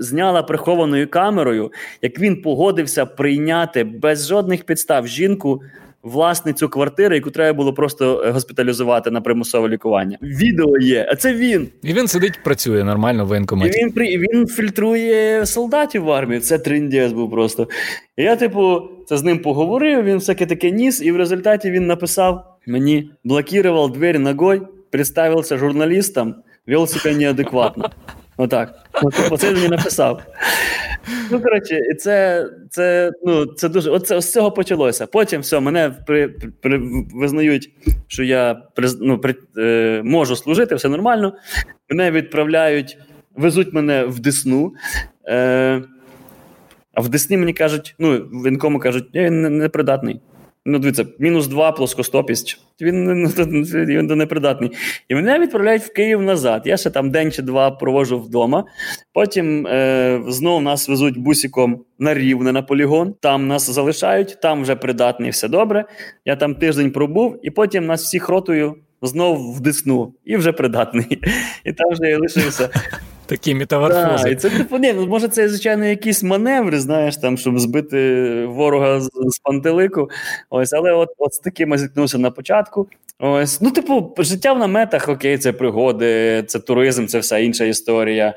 [0.00, 5.62] зняла прихованою камерою, як він погодився прийняти без жодних підстав жінку
[6.02, 10.18] власницю квартири, яку треба було просто е, госпіталізувати на примусове лікування.
[10.22, 11.68] Відео є, а це він.
[11.82, 13.78] І він сидить, працює нормально в воєнкоматі.
[13.78, 16.40] І Він при він фільтрує солдатів в армії.
[16.40, 17.68] Це триндєс був просто.
[18.16, 20.04] І Я, типу, це з ним поговорив.
[20.04, 26.34] Він всяке таке ніс, і в результаті він написав мені: блокував двері ногою, представився журналістом,
[26.66, 27.90] вел себе неадекватно.
[28.36, 28.74] Отак.
[29.42, 30.22] Він мені написав.
[31.30, 33.90] Ну, коротше, це це, ну, це дуже.
[33.90, 35.06] Оце з цього почалося.
[35.06, 36.28] Потім все, мене при,
[36.62, 36.80] при,
[37.14, 37.70] визнають,
[38.06, 38.62] що я
[39.00, 41.34] ну, при, е, можу служити, все нормально.
[41.90, 42.98] Мене відправляють,
[43.36, 44.72] везуть мене в Десну.
[45.28, 45.82] Е,
[46.94, 50.20] А в Десні мені кажуть, ну, в інкому кажуть, я непридатний.
[50.66, 52.58] Ну, дивіться, мінус два плоскостопість.
[52.80, 54.70] Він ну, він непридатний.
[55.08, 56.62] І мене відправляють в Київ назад.
[56.64, 58.64] Я ще там день чи два провожу вдома.
[59.12, 63.14] Потім е, знову нас везуть бусиком на рівне на полігон.
[63.20, 65.84] Там нас залишають, там вже придатний, все добре.
[66.24, 71.18] Я там тиждень пробув, і потім нас всіх ротою знов в Десну і вже придатний.
[71.64, 72.70] І там вже я лишився.
[73.32, 74.22] Такі метаморфози.
[74.24, 78.46] Так, і це типу, ні, ну, може, це, звичайно, якісь маневри, знаєш, там, щоб збити
[78.46, 80.10] ворога з, з пантелику.
[80.50, 82.88] Ось, Але от от з таким я зіткнувся на початку.
[83.18, 88.34] Ось, Ну, типу, життя в наметах, окей, це пригоди, це туризм, це вся інша історія.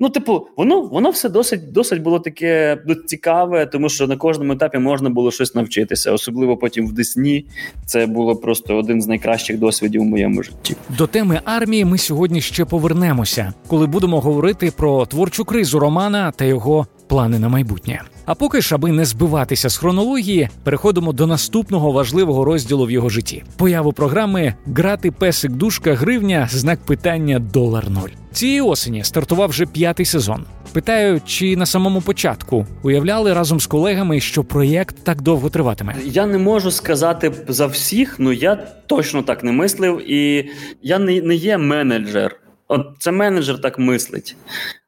[0.00, 4.52] Ну, типу, воно воно все досить досить було таке ну, цікаве, тому що на кожному
[4.52, 7.46] етапі можна було щось навчитися, особливо потім в Десні.
[7.86, 10.76] Це було просто один з найкращих досвідів у моєму житті.
[10.98, 16.44] До теми армії ми сьогодні ще повернемося, коли будемо говорити про творчу кризу Романа та
[16.44, 18.02] його плани на майбутнє.
[18.26, 23.08] А поки ж, аби не збиватися з хронології, переходимо до наступного важливого розділу в його
[23.08, 28.08] житті: появу програми Грати песик душка гривня знак питання долар ноль.
[28.32, 30.44] Цієї осені стартував вже п'ятий сезон.
[30.72, 35.94] Питаю, чи на самому початку уявляли разом з колегами, що проєкт так довго триватиме?
[36.04, 40.50] Я не можу сказати за всіх, ну я точно так не мислив, і
[40.82, 42.36] я не, не є менеджер.
[42.72, 44.36] От це менеджер так мислить.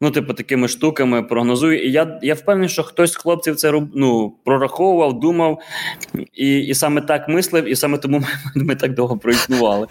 [0.01, 1.87] Ну, типу, такими штуками прогнозує.
[1.87, 5.59] І я я впевнений, що хтось з хлопців це ну, прораховував, думав
[6.33, 8.27] і і саме так мислив, і саме тому ми,
[8.65, 9.87] ми так довго проіснували.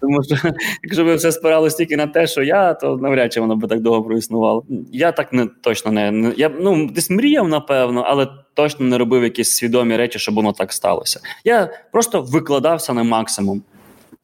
[0.00, 0.36] Тому що,
[0.82, 3.80] якщо би все спиралося тільки на те, що я, то навряд чи воно би так
[3.80, 4.64] довго проіснувало.
[4.92, 9.50] Я так не точно не я ну десь мріяв, напевно, але точно не робив якісь
[9.50, 11.20] свідомі речі, щоб воно так сталося.
[11.44, 13.62] Я просто викладався на максимум.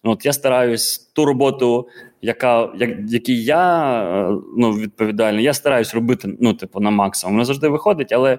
[0.02, 1.88] От я стараюсь ту роботу
[2.22, 7.37] яка, як, який я е, ну, відповідальний, я стараюсь робити ну, типу, на максимум.
[7.37, 8.38] Не завжди виходить, але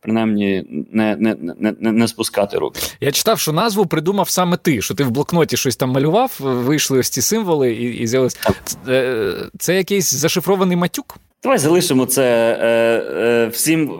[0.00, 2.80] принаймні не не, не, не, не спускати руки.
[3.00, 6.98] Я читав, що назву придумав саме ти, що ти в блокноті щось там малював, вийшли
[6.98, 8.38] ось ці символи і і з'явилось.
[8.86, 11.18] Це, це якийсь зашифрований матюк?
[11.42, 12.22] Давай залишимо це
[12.60, 13.90] е, е, всім.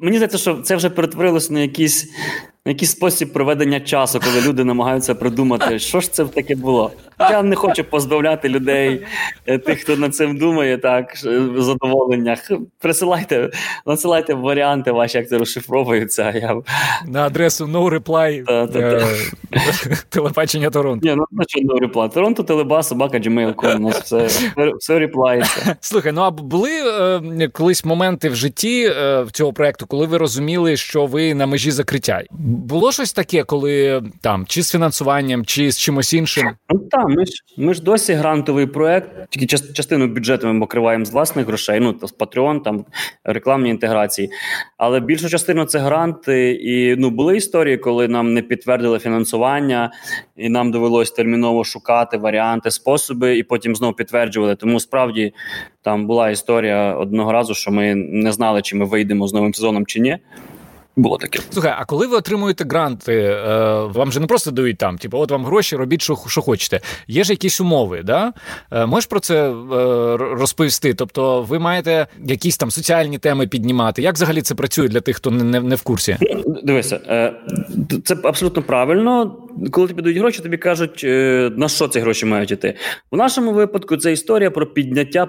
[0.00, 2.10] Мені здається, що це вже перетворилося на якийсь
[2.66, 6.92] на якийсь спосіб проведення часу, коли люди намагаються придумати, що ж це таке було.
[7.20, 9.06] Я не хочу позбавляти людей,
[9.46, 12.50] е, тих, хто над цим думає, так в задоволеннях.
[12.78, 13.50] Присилайте,
[13.86, 16.30] надсилайте варіанти ваші, як це розшифровується.
[16.30, 16.56] Я...
[17.06, 21.08] На адресу no reply е, телебачення Торонто.
[21.08, 22.12] Ні, ну що no reply.
[22.12, 24.28] Торонто, телеба, собака, gmail.com, у нас все
[24.78, 25.76] все реплається.
[25.80, 26.70] Слухай, ну а були
[27.40, 31.70] е, колись моменти в житті е, цього проекту, коли ви розуміли, що ви на межі
[31.70, 32.22] закриття?
[32.30, 36.50] Було щось таке, коли там чи з фінансуванням, чи з чимось іншим?
[36.68, 41.10] Ну так, ми ж ми ж досі грантовий проект, тільки частину бюджету ми покриваємо з
[41.10, 42.84] власних грошей, ну з Patreon, там
[43.24, 44.30] рекламні інтеграції.
[44.76, 46.52] Але більшу частину це гранти.
[46.52, 49.92] І ну були історії, коли нам не підтвердили фінансування,
[50.36, 54.56] і нам довелось терміново шукати варіанти, способи, і потім знову підтверджували.
[54.56, 55.34] Тому справді
[55.82, 59.86] там була історія одного разу, що ми не знали, чи ми вийдемо з новим сезоном
[59.86, 60.18] чи ні.
[61.00, 61.38] Було таке.
[61.50, 65.30] Слухай, а коли ви отримуєте гранти, е, вам же не просто дають там, типу, от
[65.30, 66.80] вам гроші, робіть, що що хочете.
[67.08, 68.32] Є ж якісь умови, да?
[68.72, 69.54] Е, можеш про це е,
[70.16, 70.94] розповісти?
[70.94, 74.02] Тобто, ви маєте якісь там соціальні теми піднімати.
[74.02, 76.16] Як взагалі це працює для тих, хто не не в курсі?
[76.62, 77.00] Дивися,
[78.04, 79.36] це абсолютно правильно.
[79.70, 81.04] Коли тобі дають гроші, тобі кажуть,
[81.56, 82.74] на що ці гроші мають іти.
[83.10, 85.26] У нашому випадку це історія про підняття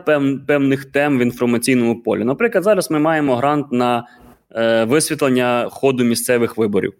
[0.47, 2.23] певних тем в інформаційному полі.
[2.23, 4.07] Наприклад, зараз ми маємо грант на
[4.55, 6.93] Е, висвітлення ходу місцевих виборів.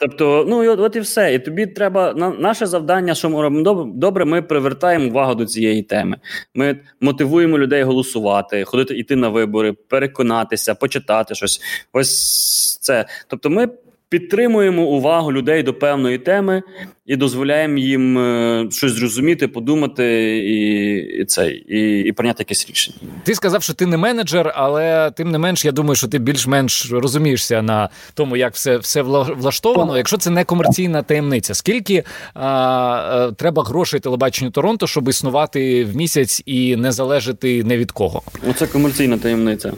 [0.00, 1.34] Тобто, ну і от, от і все.
[1.34, 5.82] І тобі треба на наше завдання, що ми робимо добре, ми привертаємо увагу до цієї
[5.82, 6.16] теми.
[6.54, 11.60] Ми мотивуємо людей голосувати, ходити йти на вибори, переконатися, почитати щось.
[11.92, 13.06] Ось це.
[13.28, 13.68] Тобто, ми
[14.08, 16.62] підтримуємо увагу людей до певної теми
[17.06, 20.88] і дозволяємо їм е, щось зрозуміти, подумати і
[21.20, 22.98] і, це, і, і прийняти якесь рішення.
[23.24, 26.92] Ти сказав, що ти не менеджер, але тим не менш, я думаю, що ти більш-менш
[26.92, 29.96] розумієшся на тому, як все все влаштовано.
[29.96, 35.96] Якщо це не комерційна таємниця, скільки а, а, треба грошей телебаченню Торонто, щоб існувати в
[35.96, 38.22] місяць і не залежати не від кого?
[38.50, 39.72] Оце комерційна таємниця.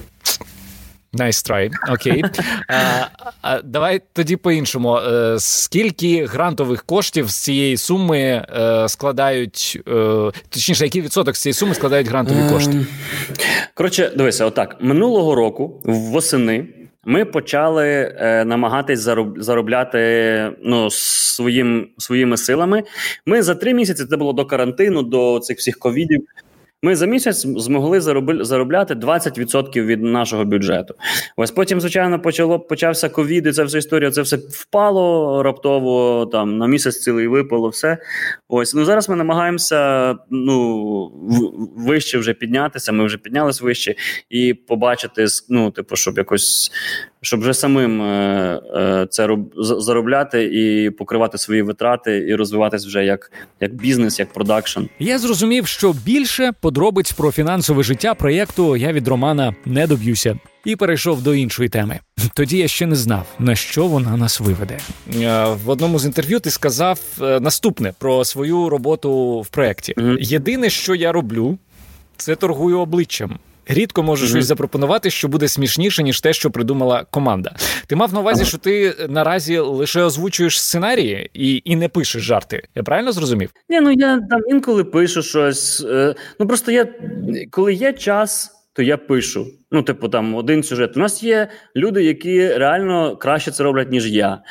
[1.12, 1.70] Nice try.
[1.92, 2.24] Окей.
[2.68, 3.06] А,
[3.42, 4.96] а, Давай тоді по-іншому.
[4.96, 9.92] Е, скільки грантових коштів з цієї суми е, складають, е,
[10.48, 12.72] точніше, який відсоток з цієї суми складають грантові кошти?
[12.72, 12.86] Ем,
[13.74, 14.76] коротше, дивися, отак.
[14.80, 16.66] Минулого року восени.
[17.04, 17.86] Ми почали
[18.18, 19.00] е, намагатись
[19.36, 22.82] заробляти ну, своїм, своїми силами.
[23.26, 26.26] Ми за три місяці це було до карантину, до цих всіх ковідів.
[26.82, 28.00] Ми за місяць змогли
[28.44, 30.94] заробляти 20% від нашого бюджету.
[31.36, 34.10] Ось потім, звичайно, почало почався ковід, і Це все історія.
[34.10, 36.26] Це все впало раптово.
[36.26, 37.68] Там на місяць цілий випало.
[37.68, 37.98] Все
[38.48, 41.12] ось ну зараз ми намагаємося ну
[41.76, 42.92] вище вже піднятися.
[42.92, 43.94] Ми вже піднялись вище
[44.30, 46.72] і побачити ну, типу, щоб якось
[47.22, 53.32] щоб вже самим е, е, це заробляти і покривати свої витрати, і розвиватись вже як
[53.60, 54.80] як бізнес, як продакшн.
[54.98, 60.38] Я зрозумів, що більше подробиць про фінансове життя проєкту я від Романа не доб'юся.
[60.64, 61.98] І перейшов до іншої теми.
[62.34, 64.78] Тоді я ще не знав, на що вона нас виведе.
[65.14, 69.94] Е, в одному з інтерв'ю ти сказав наступне про свою роботу в проєкті.
[69.94, 70.16] Mm-hmm.
[70.20, 71.58] Єдине, що я роблю,
[72.16, 73.38] це торгую обличчям
[73.70, 74.28] рідко можу mm-hmm.
[74.28, 77.56] щось запропонувати, що буде смішніше, ніж те, що придумала команда.
[77.86, 82.62] Ти мав на увазі, що ти наразі лише озвучуєш сценарії і і не пишеш жарти.
[82.74, 83.50] Я правильно зрозумів?
[83.68, 85.84] Ні, ну я там інколи пишу щось.
[85.90, 86.88] Е, ну просто я
[87.50, 88.56] коли є час.
[88.72, 89.46] То я пишу.
[89.70, 90.96] Ну, типу, там один сюжет.
[90.96, 94.42] У нас є люди, які реально краще це роблять, ніж я.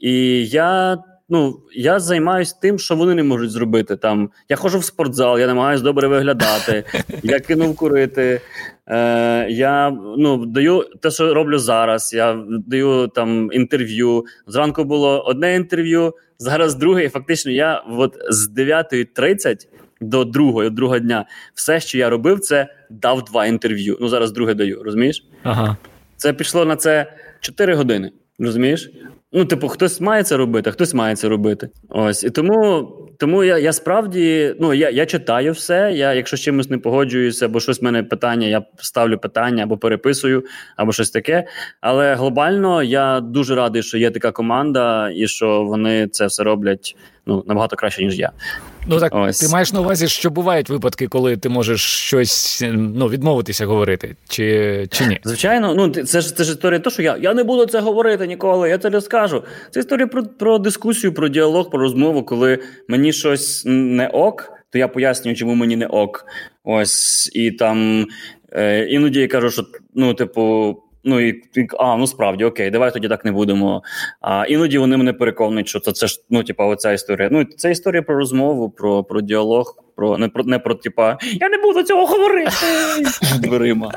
[0.00, 3.96] І я ну, я займаюся тим, що вони не можуть зробити.
[3.96, 6.84] Там Я ходжу в спортзал, я намагаюся добре виглядати,
[7.22, 8.40] я кинув курити.
[8.86, 12.12] Е, Я ну, даю те, що роблю зараз.
[12.14, 14.24] Я даю там інтерв'ю.
[14.46, 17.04] Зранку було одне інтерв'ю, зараз друге.
[17.04, 19.66] І фактично я от з 9.30
[20.00, 23.98] до другого, другого дня, все, що я робив, це дав два інтерв'ю.
[24.00, 25.26] Ну, зараз друге даю, розумієш?
[25.42, 25.76] Ага.
[26.16, 28.12] Це пішло на це 4 години.
[28.38, 28.90] Розумієш?
[29.32, 31.68] Ну, типу, хтось має це робити, а хтось має це робити.
[31.88, 35.92] Ось і тому тому я я справді ну я я читаю все.
[35.92, 39.78] Я, якщо з чимось не погоджуюся, або щось в мене питання, я ставлю питання або
[39.78, 40.44] переписую,
[40.76, 41.46] або щось таке.
[41.80, 46.96] Але глобально я дуже радий, що є така команда, і що вони це все роблять
[47.26, 48.32] ну набагато краще ніж я.
[48.88, 49.40] Ну так Ось.
[49.40, 54.86] ти маєш на увазі, що бувають випадки, коли ти можеш щось ну відмовитися говорити, чи
[54.90, 55.20] чи ні?
[55.24, 58.26] Звичайно, ну це ж це ж історія, то що я я не буду це говорити
[58.26, 58.68] ніколи.
[58.68, 59.44] Я це не скажу.
[59.70, 62.58] Це історія про, про дискусію, про діалог, про розмову, коли
[62.88, 64.52] мені щось не ок.
[64.70, 66.26] То я пояснюю, чому мені не ок.
[66.64, 68.06] Ось і там
[68.52, 70.76] е, іноді я кажу, що ну, типу,
[71.08, 71.42] Ну і
[71.78, 73.82] а, ну справді окей, давай тоді так не будемо.
[74.20, 77.28] А іноді вони мене переконують, що це це ж ну, типа, оця історія.
[77.32, 81.48] Ну це історія про розмову, про про діалог, про не про не про типа я
[81.48, 82.50] не буду цього говорити.
[83.38, 83.92] Дверима.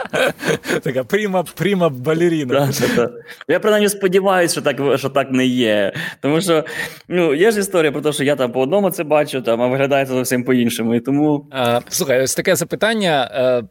[0.81, 2.69] Така пріма пріма балеріна.
[3.47, 5.93] Я принаймні сподіваюся, що так що так не є.
[6.21, 6.65] Тому що
[7.07, 9.67] ну, є ж історія про те, що я там по одному це бачу, там, а
[9.67, 10.95] виглядає це зовсім по-іншому.
[10.95, 11.45] І тому...
[11.51, 13.31] А, Слухай, ось таке запитання.
[13.33, 13.63] Е,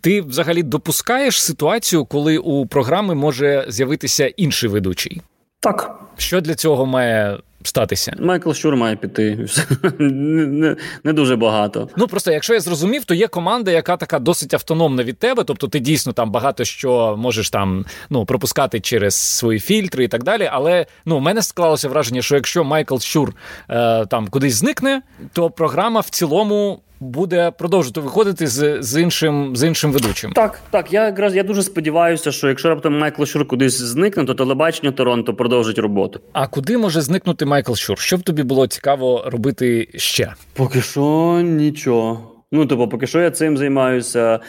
[0.00, 5.22] ти взагалі допускаєш ситуацію, коли у програми може з'явитися інший ведучий?
[5.60, 6.00] Так.
[6.16, 8.12] Що для цього має статися.
[8.20, 9.46] Майкл Щур має піти.
[9.98, 11.88] Не, не дуже багато.
[11.96, 15.44] Ну просто, якщо я зрозумів, то є команда, яка така досить автономна від тебе.
[15.44, 20.22] Тобто ти дійсно там багато що можеш там ну пропускати через свої фільтри і так
[20.22, 20.50] далі.
[20.52, 23.34] Але ну у мене склалося враження, що якщо Майкл Щур
[23.70, 25.02] е, там кудись зникне,
[25.32, 30.32] то програма в цілому буде продовжувати виходити з з іншим з іншим ведучим.
[30.32, 30.92] Так, так.
[30.92, 35.34] Я якраз я дуже сподіваюся, що якщо раптом Майкл Щур кудись зникне, то телебачення Торонто
[35.34, 36.20] продовжить роботу.
[36.32, 37.98] А куди може зникнути Майкл Щур?
[37.98, 40.32] Що б тобі було цікаво робити ще?
[40.54, 42.32] Поки що нічого.
[42.52, 44.40] Ну, тобто, поки що я цим займаюся.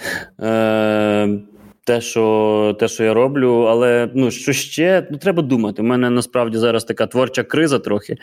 [0.42, 1.40] Е-
[1.88, 5.82] те, що те, що я роблю, але ну що ще ну треба думати.
[5.82, 8.18] У мене насправді зараз така творча криза трохи.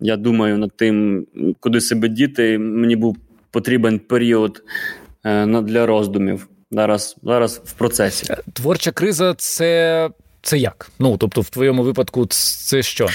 [0.00, 1.26] Я думаю над тим,
[1.60, 2.58] куди себе діти.
[2.58, 3.16] Мені був
[3.58, 4.62] потрібен період
[5.24, 6.48] е, для роздумів.
[6.70, 8.34] Зараз зараз в процесі.
[8.52, 10.10] Творча криза це
[10.42, 10.90] це як?
[10.98, 13.06] Ну тобто, в твоєму випадку, це що?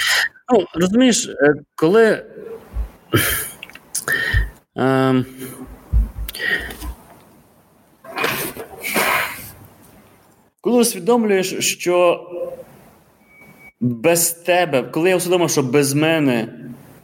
[0.53, 2.25] Ну, розумієш, е, коли.
[4.75, 5.25] Ем...
[10.61, 12.27] Коли усвідомлюєш, що
[13.79, 16.47] без тебе, коли я усвідомив, що без мене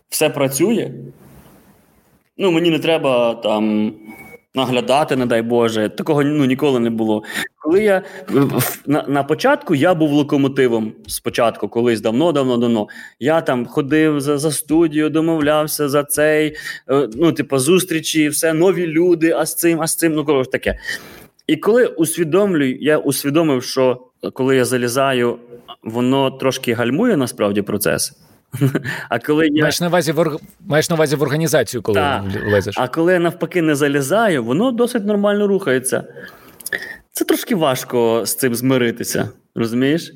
[0.10, 0.92] все працює,
[2.40, 3.94] ну мені не треба там
[4.56, 7.24] наглядати, не дай Боже, такого ну, ніколи не було.
[7.62, 8.02] Коли я
[8.86, 12.88] на на початку я був локомотивом спочатку, колись давно-давно-давно.
[13.20, 16.56] Я там ходив за за студію, домовлявся за цей,
[16.90, 20.52] е, ну, типу, зустрічі, все, нові люди, а з цим, а з цим, ну коротше
[20.52, 20.80] таке.
[21.48, 25.38] І коли усвідомлюю, я усвідомив, що коли я залізаю,
[25.84, 28.14] воно трошки гальмує насправді процес.
[29.10, 29.62] А коли я...
[29.62, 30.38] Маєш на увазі в
[30.68, 32.24] маєш на увазі в організацію, коли так.
[32.52, 32.76] лезеш.
[32.78, 36.04] А коли я навпаки не залізаю, воно досить нормально рухається.
[37.12, 40.14] Це трошки важко з цим змиритися, розумієш?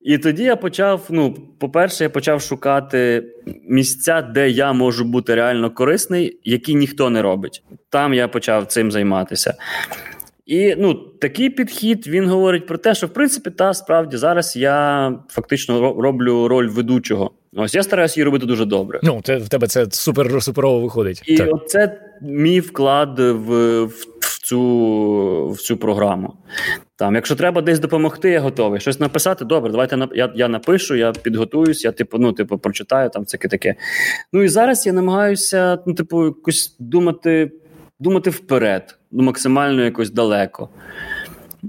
[0.00, 3.24] І тоді я почав: ну, по-перше, я почав шукати
[3.68, 7.62] місця, де я можу бути реально корисний, які ніхто не робить.
[7.90, 9.54] Там я почав цим займатися.
[10.46, 15.12] І ну, такий підхід він говорить про те, що в принципі, та справді зараз я
[15.28, 17.30] фактично роблю роль ведучого.
[17.56, 19.00] Ось я стараюся її робити дуже добре.
[19.02, 21.22] Ну, це в тебе це супер суперово виходить.
[21.26, 21.68] І так.
[21.68, 26.34] це мій вклад в, в, в цю в цю програму.
[26.96, 28.80] Там, Якщо треба десь допомогти, я готовий.
[28.80, 33.26] Щось написати, добре, давайте я я напишу, я підготуюсь, я типу, ну, типу, прочитаю там
[33.26, 33.74] це таке.
[34.32, 37.50] Ну і зараз я намагаюся ну, типу, якось думати
[37.98, 40.68] думати вперед, ну, максимально якось далеко.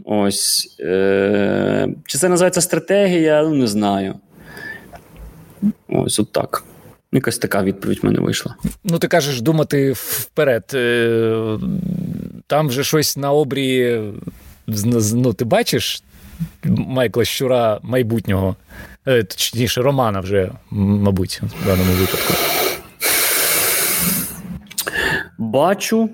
[0.05, 0.77] Ось.
[0.79, 3.43] Е- Чи це називається стратегія?
[3.43, 4.15] Ну, не знаю.
[5.87, 6.63] Ось от так.
[7.11, 8.55] Якась така відповідь в мене вийшла.
[8.83, 10.71] Ну, ти кажеш думати вперед.
[10.73, 11.57] Е,
[12.47, 14.13] там вже щось на обрії.
[15.13, 16.03] Ну, ти бачиш
[16.65, 18.55] Майкла Щура майбутнього,
[19.07, 22.33] е, точніше, Романа вже, мабуть, в даному випадку.
[25.37, 26.09] Бачу.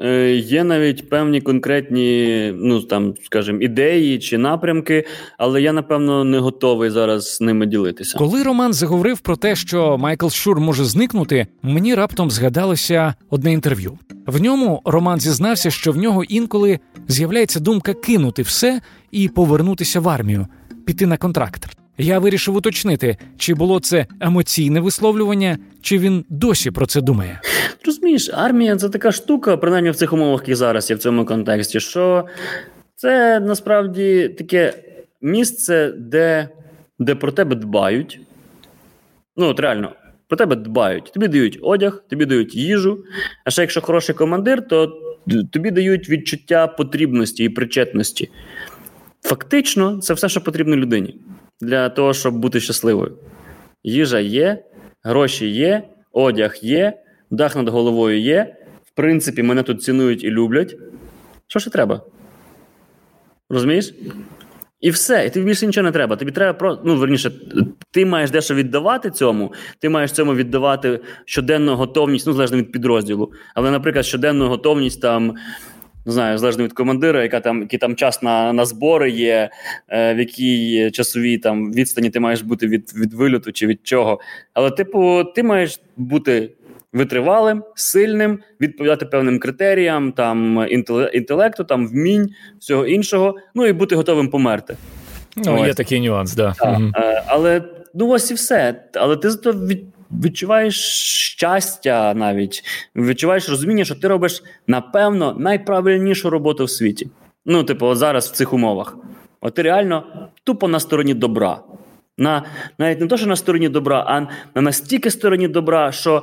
[0.00, 5.04] Е, є навіть певні конкретні, ну там, скажімо, ідеї чи напрямки,
[5.38, 8.18] але я напевно не готовий зараз з ними ділитися.
[8.18, 13.98] Коли Роман заговорив про те, що Майкл Шур може зникнути, мені раптом згадалося одне інтерв'ю.
[14.26, 16.78] В ньому Роман зізнався, що в нього інколи
[17.08, 18.80] з'являється думка кинути все
[19.10, 20.46] і повернутися в армію,
[20.86, 21.77] піти на контракт.
[21.98, 27.40] Я вирішив уточнити, чи було це емоційне висловлювання, чи він досі про це думає.
[27.86, 31.80] Розумієш, армія це така штука, принаймні в цих умовах, які зараз є в цьому контексті,
[31.80, 32.26] що
[32.96, 34.74] це насправді таке
[35.22, 36.48] місце, де
[36.98, 38.20] де про тебе дбають.
[39.36, 39.92] Ну, от реально,
[40.28, 41.12] про тебе дбають.
[41.12, 43.04] Тобі дають одяг, тобі дають їжу.
[43.44, 45.00] А ще якщо хороший командир, то
[45.52, 48.30] тобі дають відчуття потрібності і причетності.
[49.22, 51.14] Фактично, це все, що потрібно людині
[51.60, 53.18] для того, щоб бути щасливою.
[53.84, 54.64] Їжа є,
[55.02, 55.82] гроші є,
[56.12, 56.98] одяг є,
[57.30, 58.56] дах над головою є.
[58.84, 60.76] В принципі, мене тут цінують і люблять.
[61.46, 62.02] Що ще треба?
[63.50, 63.94] Розумієш?
[64.80, 66.16] І все, і тобі більше нічого не треба.
[66.16, 67.30] Тобі треба про ну верніше,
[67.90, 73.32] ти маєш дещо віддавати цьому, ти маєш цьому віддавати щоденну готовність, ну залежно від підрозділу.
[73.54, 75.34] Але, наприклад, щоденну готовність там
[76.08, 79.50] не знаю, залежно від командира, яка там який там час на на збори є,
[79.88, 84.20] е, в якій часовій там відстані ти маєш бути від від вильоту чи від чого.
[84.54, 86.50] Але, типу, ти маєш бути
[86.92, 90.66] витривалим, сильним, відповідати певним критеріям, там
[91.12, 94.76] інтелекту, там вмінь, всього іншого, ну і бути готовим померти.
[95.36, 95.66] Ну.
[95.66, 96.54] Є такий нюанс, да.
[96.58, 96.78] так.
[96.78, 96.92] Угу.
[97.26, 97.62] Але
[97.94, 98.84] ну ось і все.
[98.94, 100.76] Але ти зато від відчуваєш
[101.36, 102.64] щастя навіть,
[102.96, 107.10] відчуваєш розуміння, що ти робиш, напевно, найправильнішу роботу в світі.
[107.46, 108.96] Ну, типу, от зараз в цих умовах.
[109.40, 111.60] От ти реально тупо на стороні добра.
[112.18, 112.44] На,
[112.78, 114.20] Навіть не то, що на стороні добра, а
[114.54, 116.22] на настільки стороні добра, що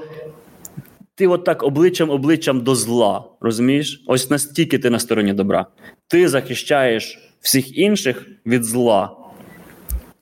[1.16, 3.24] ти отак обличчям обличчям до зла.
[3.42, 4.04] Розумієш?
[4.08, 5.66] Ось настільки ти на стороні добра.
[6.08, 9.25] Ти захищаєш всіх інших від зла.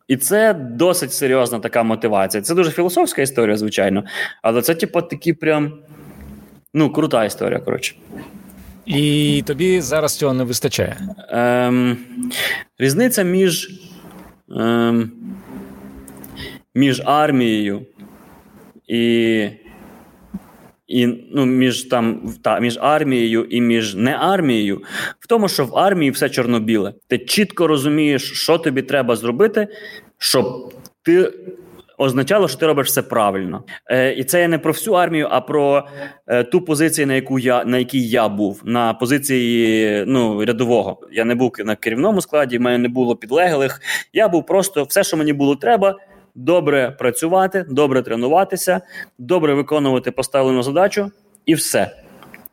[0.08, 2.43] І це досить серйозна така мотивація.
[2.43, 4.04] Це дуже філософська історія, звичайно.
[4.41, 5.74] Але це, типу, такі прям
[6.74, 7.95] ну, крута історія, коротше.
[8.86, 10.97] І тобі зараз цього не вистачає.
[11.30, 11.97] Ем,
[12.78, 13.70] Різниця між
[14.60, 15.12] ем,
[16.76, 17.86] між армією
[18.88, 19.49] і
[20.88, 24.81] і ну, між там та між армією і між не армією,
[25.19, 26.93] в тому, що в армії все чорно-біле.
[27.07, 29.67] Ти чітко розумієш, що тобі треба зробити,
[30.17, 30.73] щоб
[31.03, 31.34] ти.
[31.97, 35.41] Означало, що ти робиш все правильно, Е, і це я не про всю армію, а
[35.41, 35.88] про
[36.27, 40.99] е, ту позицію, на яку я на якій я був, на позиції ну рядового.
[41.11, 43.81] Я не був на керівному складі, в мене не було підлеглих.
[44.13, 45.95] Я був просто все, що мені було треба,
[46.36, 48.81] добре працювати, добре тренуватися,
[49.17, 51.11] добре виконувати поставлену задачу,
[51.45, 51.95] і все.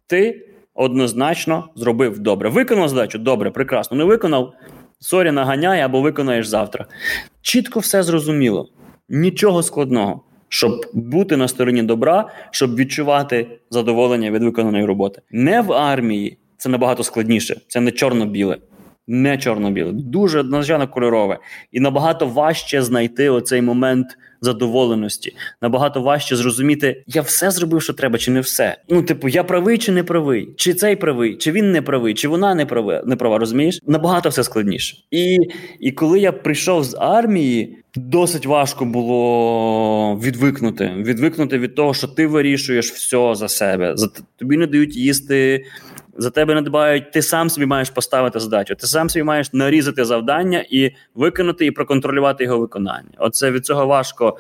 [0.07, 2.49] Ти однозначно зробив добре.
[2.49, 3.19] Виконав задачу?
[3.19, 3.97] Добре, прекрасно.
[3.97, 4.53] Не виконав.
[4.99, 6.87] Sorry, наганяй або виконаєш завтра.
[7.43, 8.69] Чітко все зрозуміло.
[9.09, 15.23] Нічого складного, щоб бути на стороні добра, щоб відчувати задоволення від виконаної роботи.
[15.31, 18.59] Не в армії це набагато складніше, це не чорно-біле
[19.11, 21.39] не чорно-біле, дуже надзвичайно кольорове,
[21.73, 24.07] і набагато важче знайти оцей момент
[24.41, 25.37] задоволеності.
[25.63, 28.77] Набагато важче зрозуміти, я все зробив, що треба, чи не все.
[28.89, 32.29] Ну, типу, я правий чи не правий, чи цей правий, чи він не правий, чи
[32.29, 33.81] вона не права, не права, розумієш?
[33.87, 34.97] Набагато все складніше.
[35.11, 35.39] І,
[35.81, 37.77] І коли я прийшов з армії.
[37.97, 40.93] Досить важко було відвикнути.
[40.97, 43.93] Відвикнути від того, що ти вирішуєш все за себе.
[43.97, 45.65] За тобі не дають їсти
[46.21, 48.75] за тебе не дбають, ти сам собі маєш поставити задачу.
[48.75, 53.11] Ти сам собі маєш нарізати завдання і виконати і проконтролювати його виконання.
[53.19, 54.39] Оце від цього важко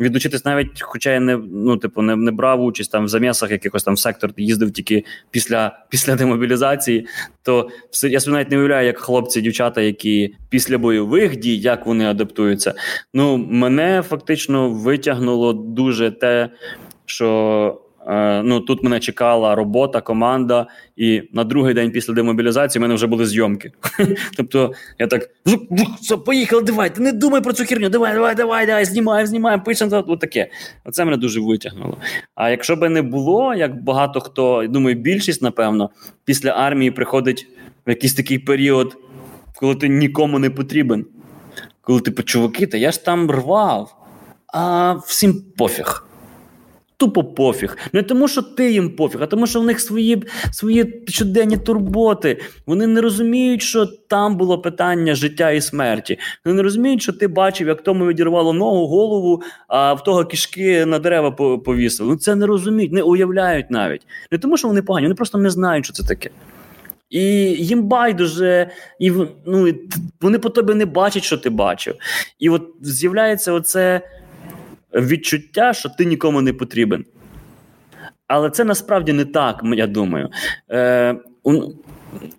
[0.00, 3.84] відучитись, навіть хоча я не ну, типу, не, не брав участь там в замісах, якихось
[3.84, 7.06] там в сектор їздив тільки після після демобілізації.
[7.42, 11.86] То все я собі навіть не уявляю, як хлопці, дівчата, які після бойових дій, як
[11.86, 12.74] вони адаптуються.
[13.14, 16.48] Ну мене фактично витягнуло дуже те,
[17.06, 17.80] що.
[18.06, 22.94] Е, ну тут мене чекала робота, команда, і на другий день після демобілізації в мене
[22.94, 23.72] вже були зйомки.
[24.36, 25.30] Тобто я так
[26.24, 30.04] поїхали, давай, ти не думай про цю херню, давай, давай, давай, давай, знімаємо, знімаємо, пишемо.
[30.06, 30.50] От таке.
[30.84, 31.96] Оце мене дуже витягнуло.
[32.34, 35.90] А якщо би не було, як багато хто, думаю, більшість, напевно,
[36.24, 37.48] після армії приходить
[37.86, 38.96] в якийсь такий період,
[39.56, 41.06] коли ти нікому не потрібен.
[41.80, 43.96] Коли типу, чуваки, та я ж там рвав,
[44.46, 46.09] а всім пофіг
[47.00, 47.76] тупо пофіг.
[47.92, 50.22] Не тому, що ти їм пофіг, а тому, що в них свої
[50.52, 52.40] свої щоденні турботи.
[52.66, 56.18] Вони не розуміють, що там було питання життя і смерті.
[56.44, 60.86] Вони не розуміють, що ти бачив, як тому відірвало ногу, голову, а в того кішки
[60.86, 62.10] на дерева повісили.
[62.10, 64.02] Ну це не розуміють, не уявляють навіть.
[64.30, 66.30] Не тому, що вони погані, вони просто не знають, що це таке.
[67.10, 67.22] І
[67.54, 69.12] їм байдуже, і
[69.46, 69.74] ну,
[70.20, 71.94] вони по тобі не бачать, що ти бачив.
[72.38, 74.00] І от з'являється оце
[74.94, 77.04] відчуття, що ти нікому не потрібен.
[78.26, 80.28] Але це насправді не так, я думаю.
[80.70, 81.16] Е,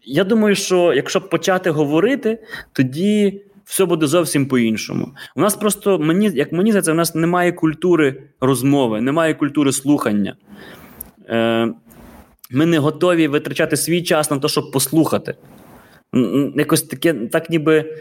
[0.03, 2.39] Я думаю, що якщо почати говорити,
[2.73, 5.11] тоді все буде зовсім по-іншому.
[5.35, 10.35] У нас просто, мені, як мені здається, у нас немає культури розмови, немає культури слухання.
[11.29, 11.67] Е,
[12.51, 15.35] Ми не готові витрачати свій час на те, щоб послухати.
[16.55, 17.97] Якось таке, так ніби.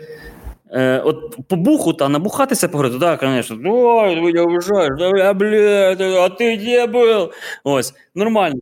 [0.72, 4.92] Е, От по буху та набухатися поговорити, так, звісно, ой, ти мене вважаєш,
[5.24, 7.32] а блядь, а ти де був?
[7.64, 8.60] Ось, нормально.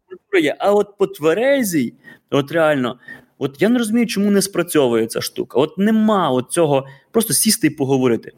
[0.58, 1.94] А от по тверезій,
[2.30, 2.98] от реально,
[3.38, 5.58] от я не розумію, чому не спрацьовує ця штука.
[5.58, 8.32] От нема от цього просто сісти і поговорити.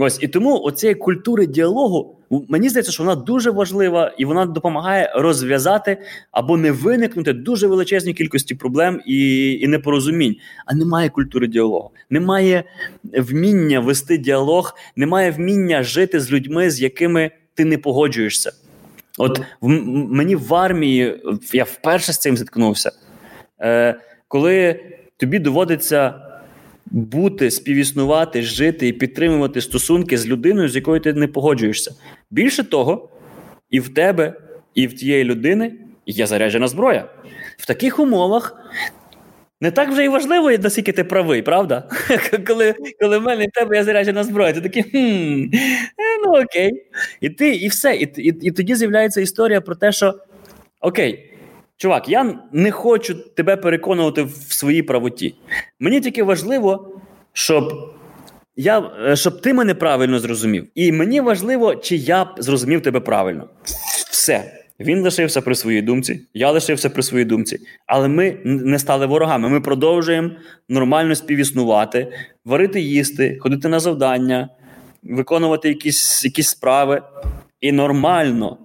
[0.00, 2.16] Ось і тому оцієї культури діалогу
[2.48, 5.98] мені здається, що вона дуже важлива і вона допомагає розв'язати
[6.30, 10.36] або не виникнути дуже величезній кількості проблем і і непорозумінь.
[10.66, 12.64] А немає культури діалогу, немає
[13.04, 18.52] вміння вести діалог, немає вміння жити з людьми, з якими ти не погоджуєшся.
[19.18, 21.22] От в мені в армії
[21.52, 22.92] я вперше з цим зіткнувся,
[23.60, 24.80] Е, коли
[25.16, 26.27] тобі доводиться
[26.90, 31.94] бути, співіснувати, жити і підтримувати стосунки з людиною, з якою ти не погоджуєшся.
[32.30, 33.08] Більше того,
[33.70, 34.34] і в тебе,
[34.74, 35.72] і в тієї людини
[36.06, 37.08] є заряджена зброя.
[37.56, 38.56] В таких умовах.
[39.60, 41.88] Не так вже і важливо, наскільки ти правий, правда?
[42.46, 45.56] Коли коли в мене і в тебе є заряджена зброя, ти такий хм,
[46.24, 46.86] ну окей.
[47.20, 47.96] І ти, і все.
[47.96, 50.14] І, і, І тоді з'являється історія про те, що
[50.80, 51.27] окей,
[51.78, 55.34] Чувак, я не хочу тебе переконувати в своїй правоті.
[55.80, 57.00] Мені тільки важливо,
[57.32, 57.94] щоб
[58.56, 60.68] я, е, щоб ти мене правильно зрозумів.
[60.74, 63.48] І мені важливо, чи я зрозумів тебе правильно.
[64.10, 64.54] Все.
[64.80, 67.58] Він лишився при своїй думці, я лишився при своїй думці.
[67.86, 69.48] Але ми не стали ворогами.
[69.48, 70.30] Ми продовжуємо
[70.68, 72.12] нормально співіснувати,
[72.44, 74.48] варити їсти, ходити на завдання,
[75.02, 77.02] виконувати якісь, якісь справи.
[77.60, 78.58] І нормально.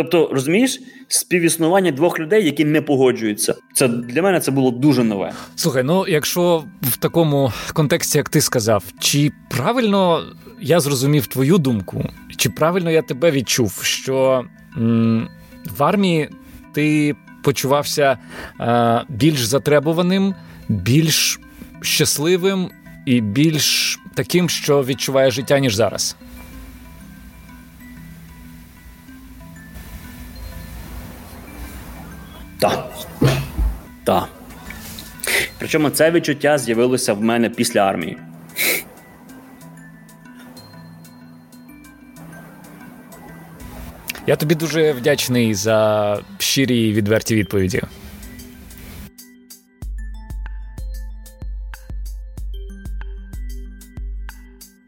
[0.00, 3.54] Тобто, розумієш, співіснування двох людей, які не погоджуються.
[3.74, 5.32] Це для мене це було дуже нове.
[5.56, 10.22] Слухай, ну якщо в такому контексті, як ти сказав, чи правильно
[10.60, 12.04] я зрозумів твою думку,
[12.36, 14.44] чи правильно я тебе відчув, що
[14.76, 15.28] м-
[15.78, 16.28] в армії
[16.74, 18.18] ти почувався
[18.60, 20.34] е- більш затребуваним,
[20.68, 21.40] більш
[21.80, 22.70] щасливим
[23.06, 26.16] і більш таким, що відчуває життя, ніж зараз?
[32.60, 32.92] Так.
[34.04, 34.28] Так.
[35.58, 38.18] Причому це відчуття з'явилося в мене після армії.
[44.26, 47.82] Я тобі дуже вдячний за щирі і відверті відповіді.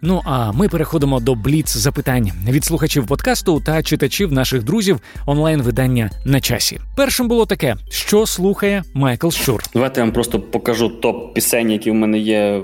[0.05, 6.11] Ну а ми переходимо до бліц запитань від слухачів подкасту та читачів наших друзів онлайн-видання
[6.25, 6.79] на часі.
[6.97, 9.63] Першим було таке: що слухає Майкл Щур.
[9.75, 12.63] Давайте я вам просто покажу топ пісень, які в мене є.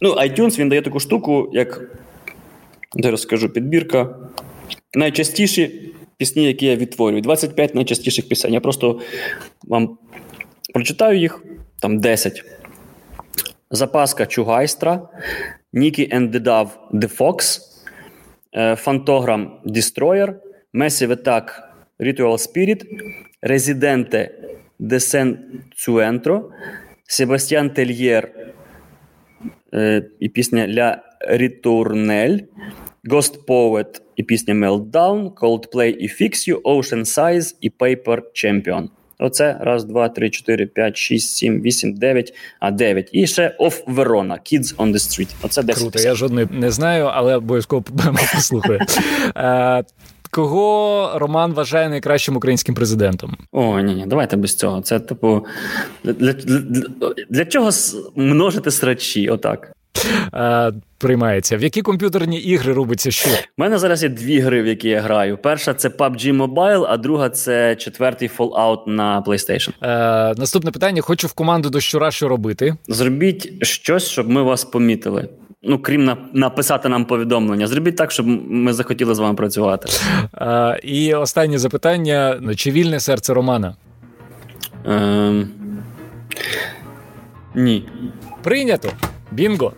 [0.00, 1.80] Ну, iTunes він дає таку штуку, як
[2.94, 4.16] де розкажу підбірка.
[4.94, 7.22] Найчастіші пісні, які я відтворюю.
[7.22, 8.52] 25 найчастіших пісень.
[8.52, 9.00] Я просто
[9.62, 9.98] вам
[10.74, 11.44] прочитаю їх,
[11.80, 12.44] там 10.
[13.70, 15.08] Запаска Чугайстра,
[15.74, 17.60] Нікі the Fox,
[18.76, 20.34] Фантограм Destroyer,
[20.74, 21.50] Massive Attack
[21.98, 22.84] Ritual Spirit,
[23.42, 24.30] Residente
[24.78, 26.50] de Centuentro,
[27.06, 28.54] Себастьян Тельєр
[29.74, 32.44] е, і пісня Ля Ritournelle,
[33.04, 38.88] Ghost Poet і пісня Meltdown, Coldplay і Fix You, Ocean Size і Paper Champion.
[39.18, 43.08] Оце раз, два, три, чотири, п'ять, шість, сім, вісім, дев'ять, а дев'ять.
[43.12, 45.28] І ще Off Verona, Kids on the Street.
[45.42, 47.84] Оце 10 Круто, я жодної не знаю, але обов'язково
[48.34, 48.80] послухаю.
[49.36, 49.84] Е,
[50.30, 53.36] Кого Роман вважає найкращим українським президентом?
[53.52, 54.80] О, ні, ні, давайте без цього.
[54.80, 55.46] Це, типу,
[56.04, 57.70] для, для, для, для чого
[58.16, 59.28] множити срачі?
[59.28, 59.72] Отак.
[60.34, 61.56] Е, Приймається.
[61.56, 63.30] В які комп'ютерні ігри робиться що?
[63.30, 65.38] У мене зараз є дві гри, в які я граю.
[65.38, 69.70] Перша це PUBG Mobile, а друга це четвертий Fallout на PlayStation.
[69.82, 72.76] Е, Наступне питання: хочу в команду до щура що робити.
[72.88, 75.28] Зробіть щось, щоб ми вас помітили.
[75.62, 77.66] Ну, крім на, написати нам повідомлення.
[77.66, 79.88] Зробіть так, щоб ми захотіли з вами працювати.
[80.34, 83.76] Е, І останнє запитання: чи вільне серце Романа?
[84.86, 85.48] Ем...
[87.54, 87.88] Ні.
[88.42, 88.88] Прийнято.
[89.32, 89.72] Бінго.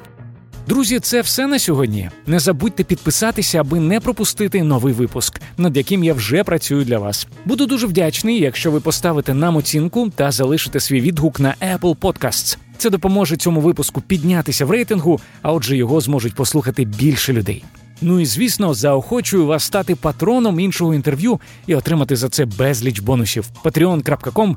[0.69, 2.11] Друзі, це все на сьогодні.
[2.27, 7.27] Не забудьте підписатися, аби не пропустити новий випуск, над яким я вже працюю для вас.
[7.45, 12.59] Буду дуже вдячний, якщо ви поставите нам оцінку та залишите свій відгук на Apple Podcasts.
[12.77, 17.65] Це допоможе цьому випуску піднятися в рейтингу, а отже, його зможуть послухати більше людей.
[18.01, 23.47] Ну і звісно, заохочую вас стати патроном іншого інтерв'ю і отримати за це безліч бонусів.
[23.65, 24.57] patreon.com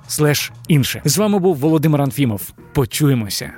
[0.68, 1.02] інше.
[1.06, 2.42] З вами був Володимир Анфімов.
[2.74, 3.52] Почуємося.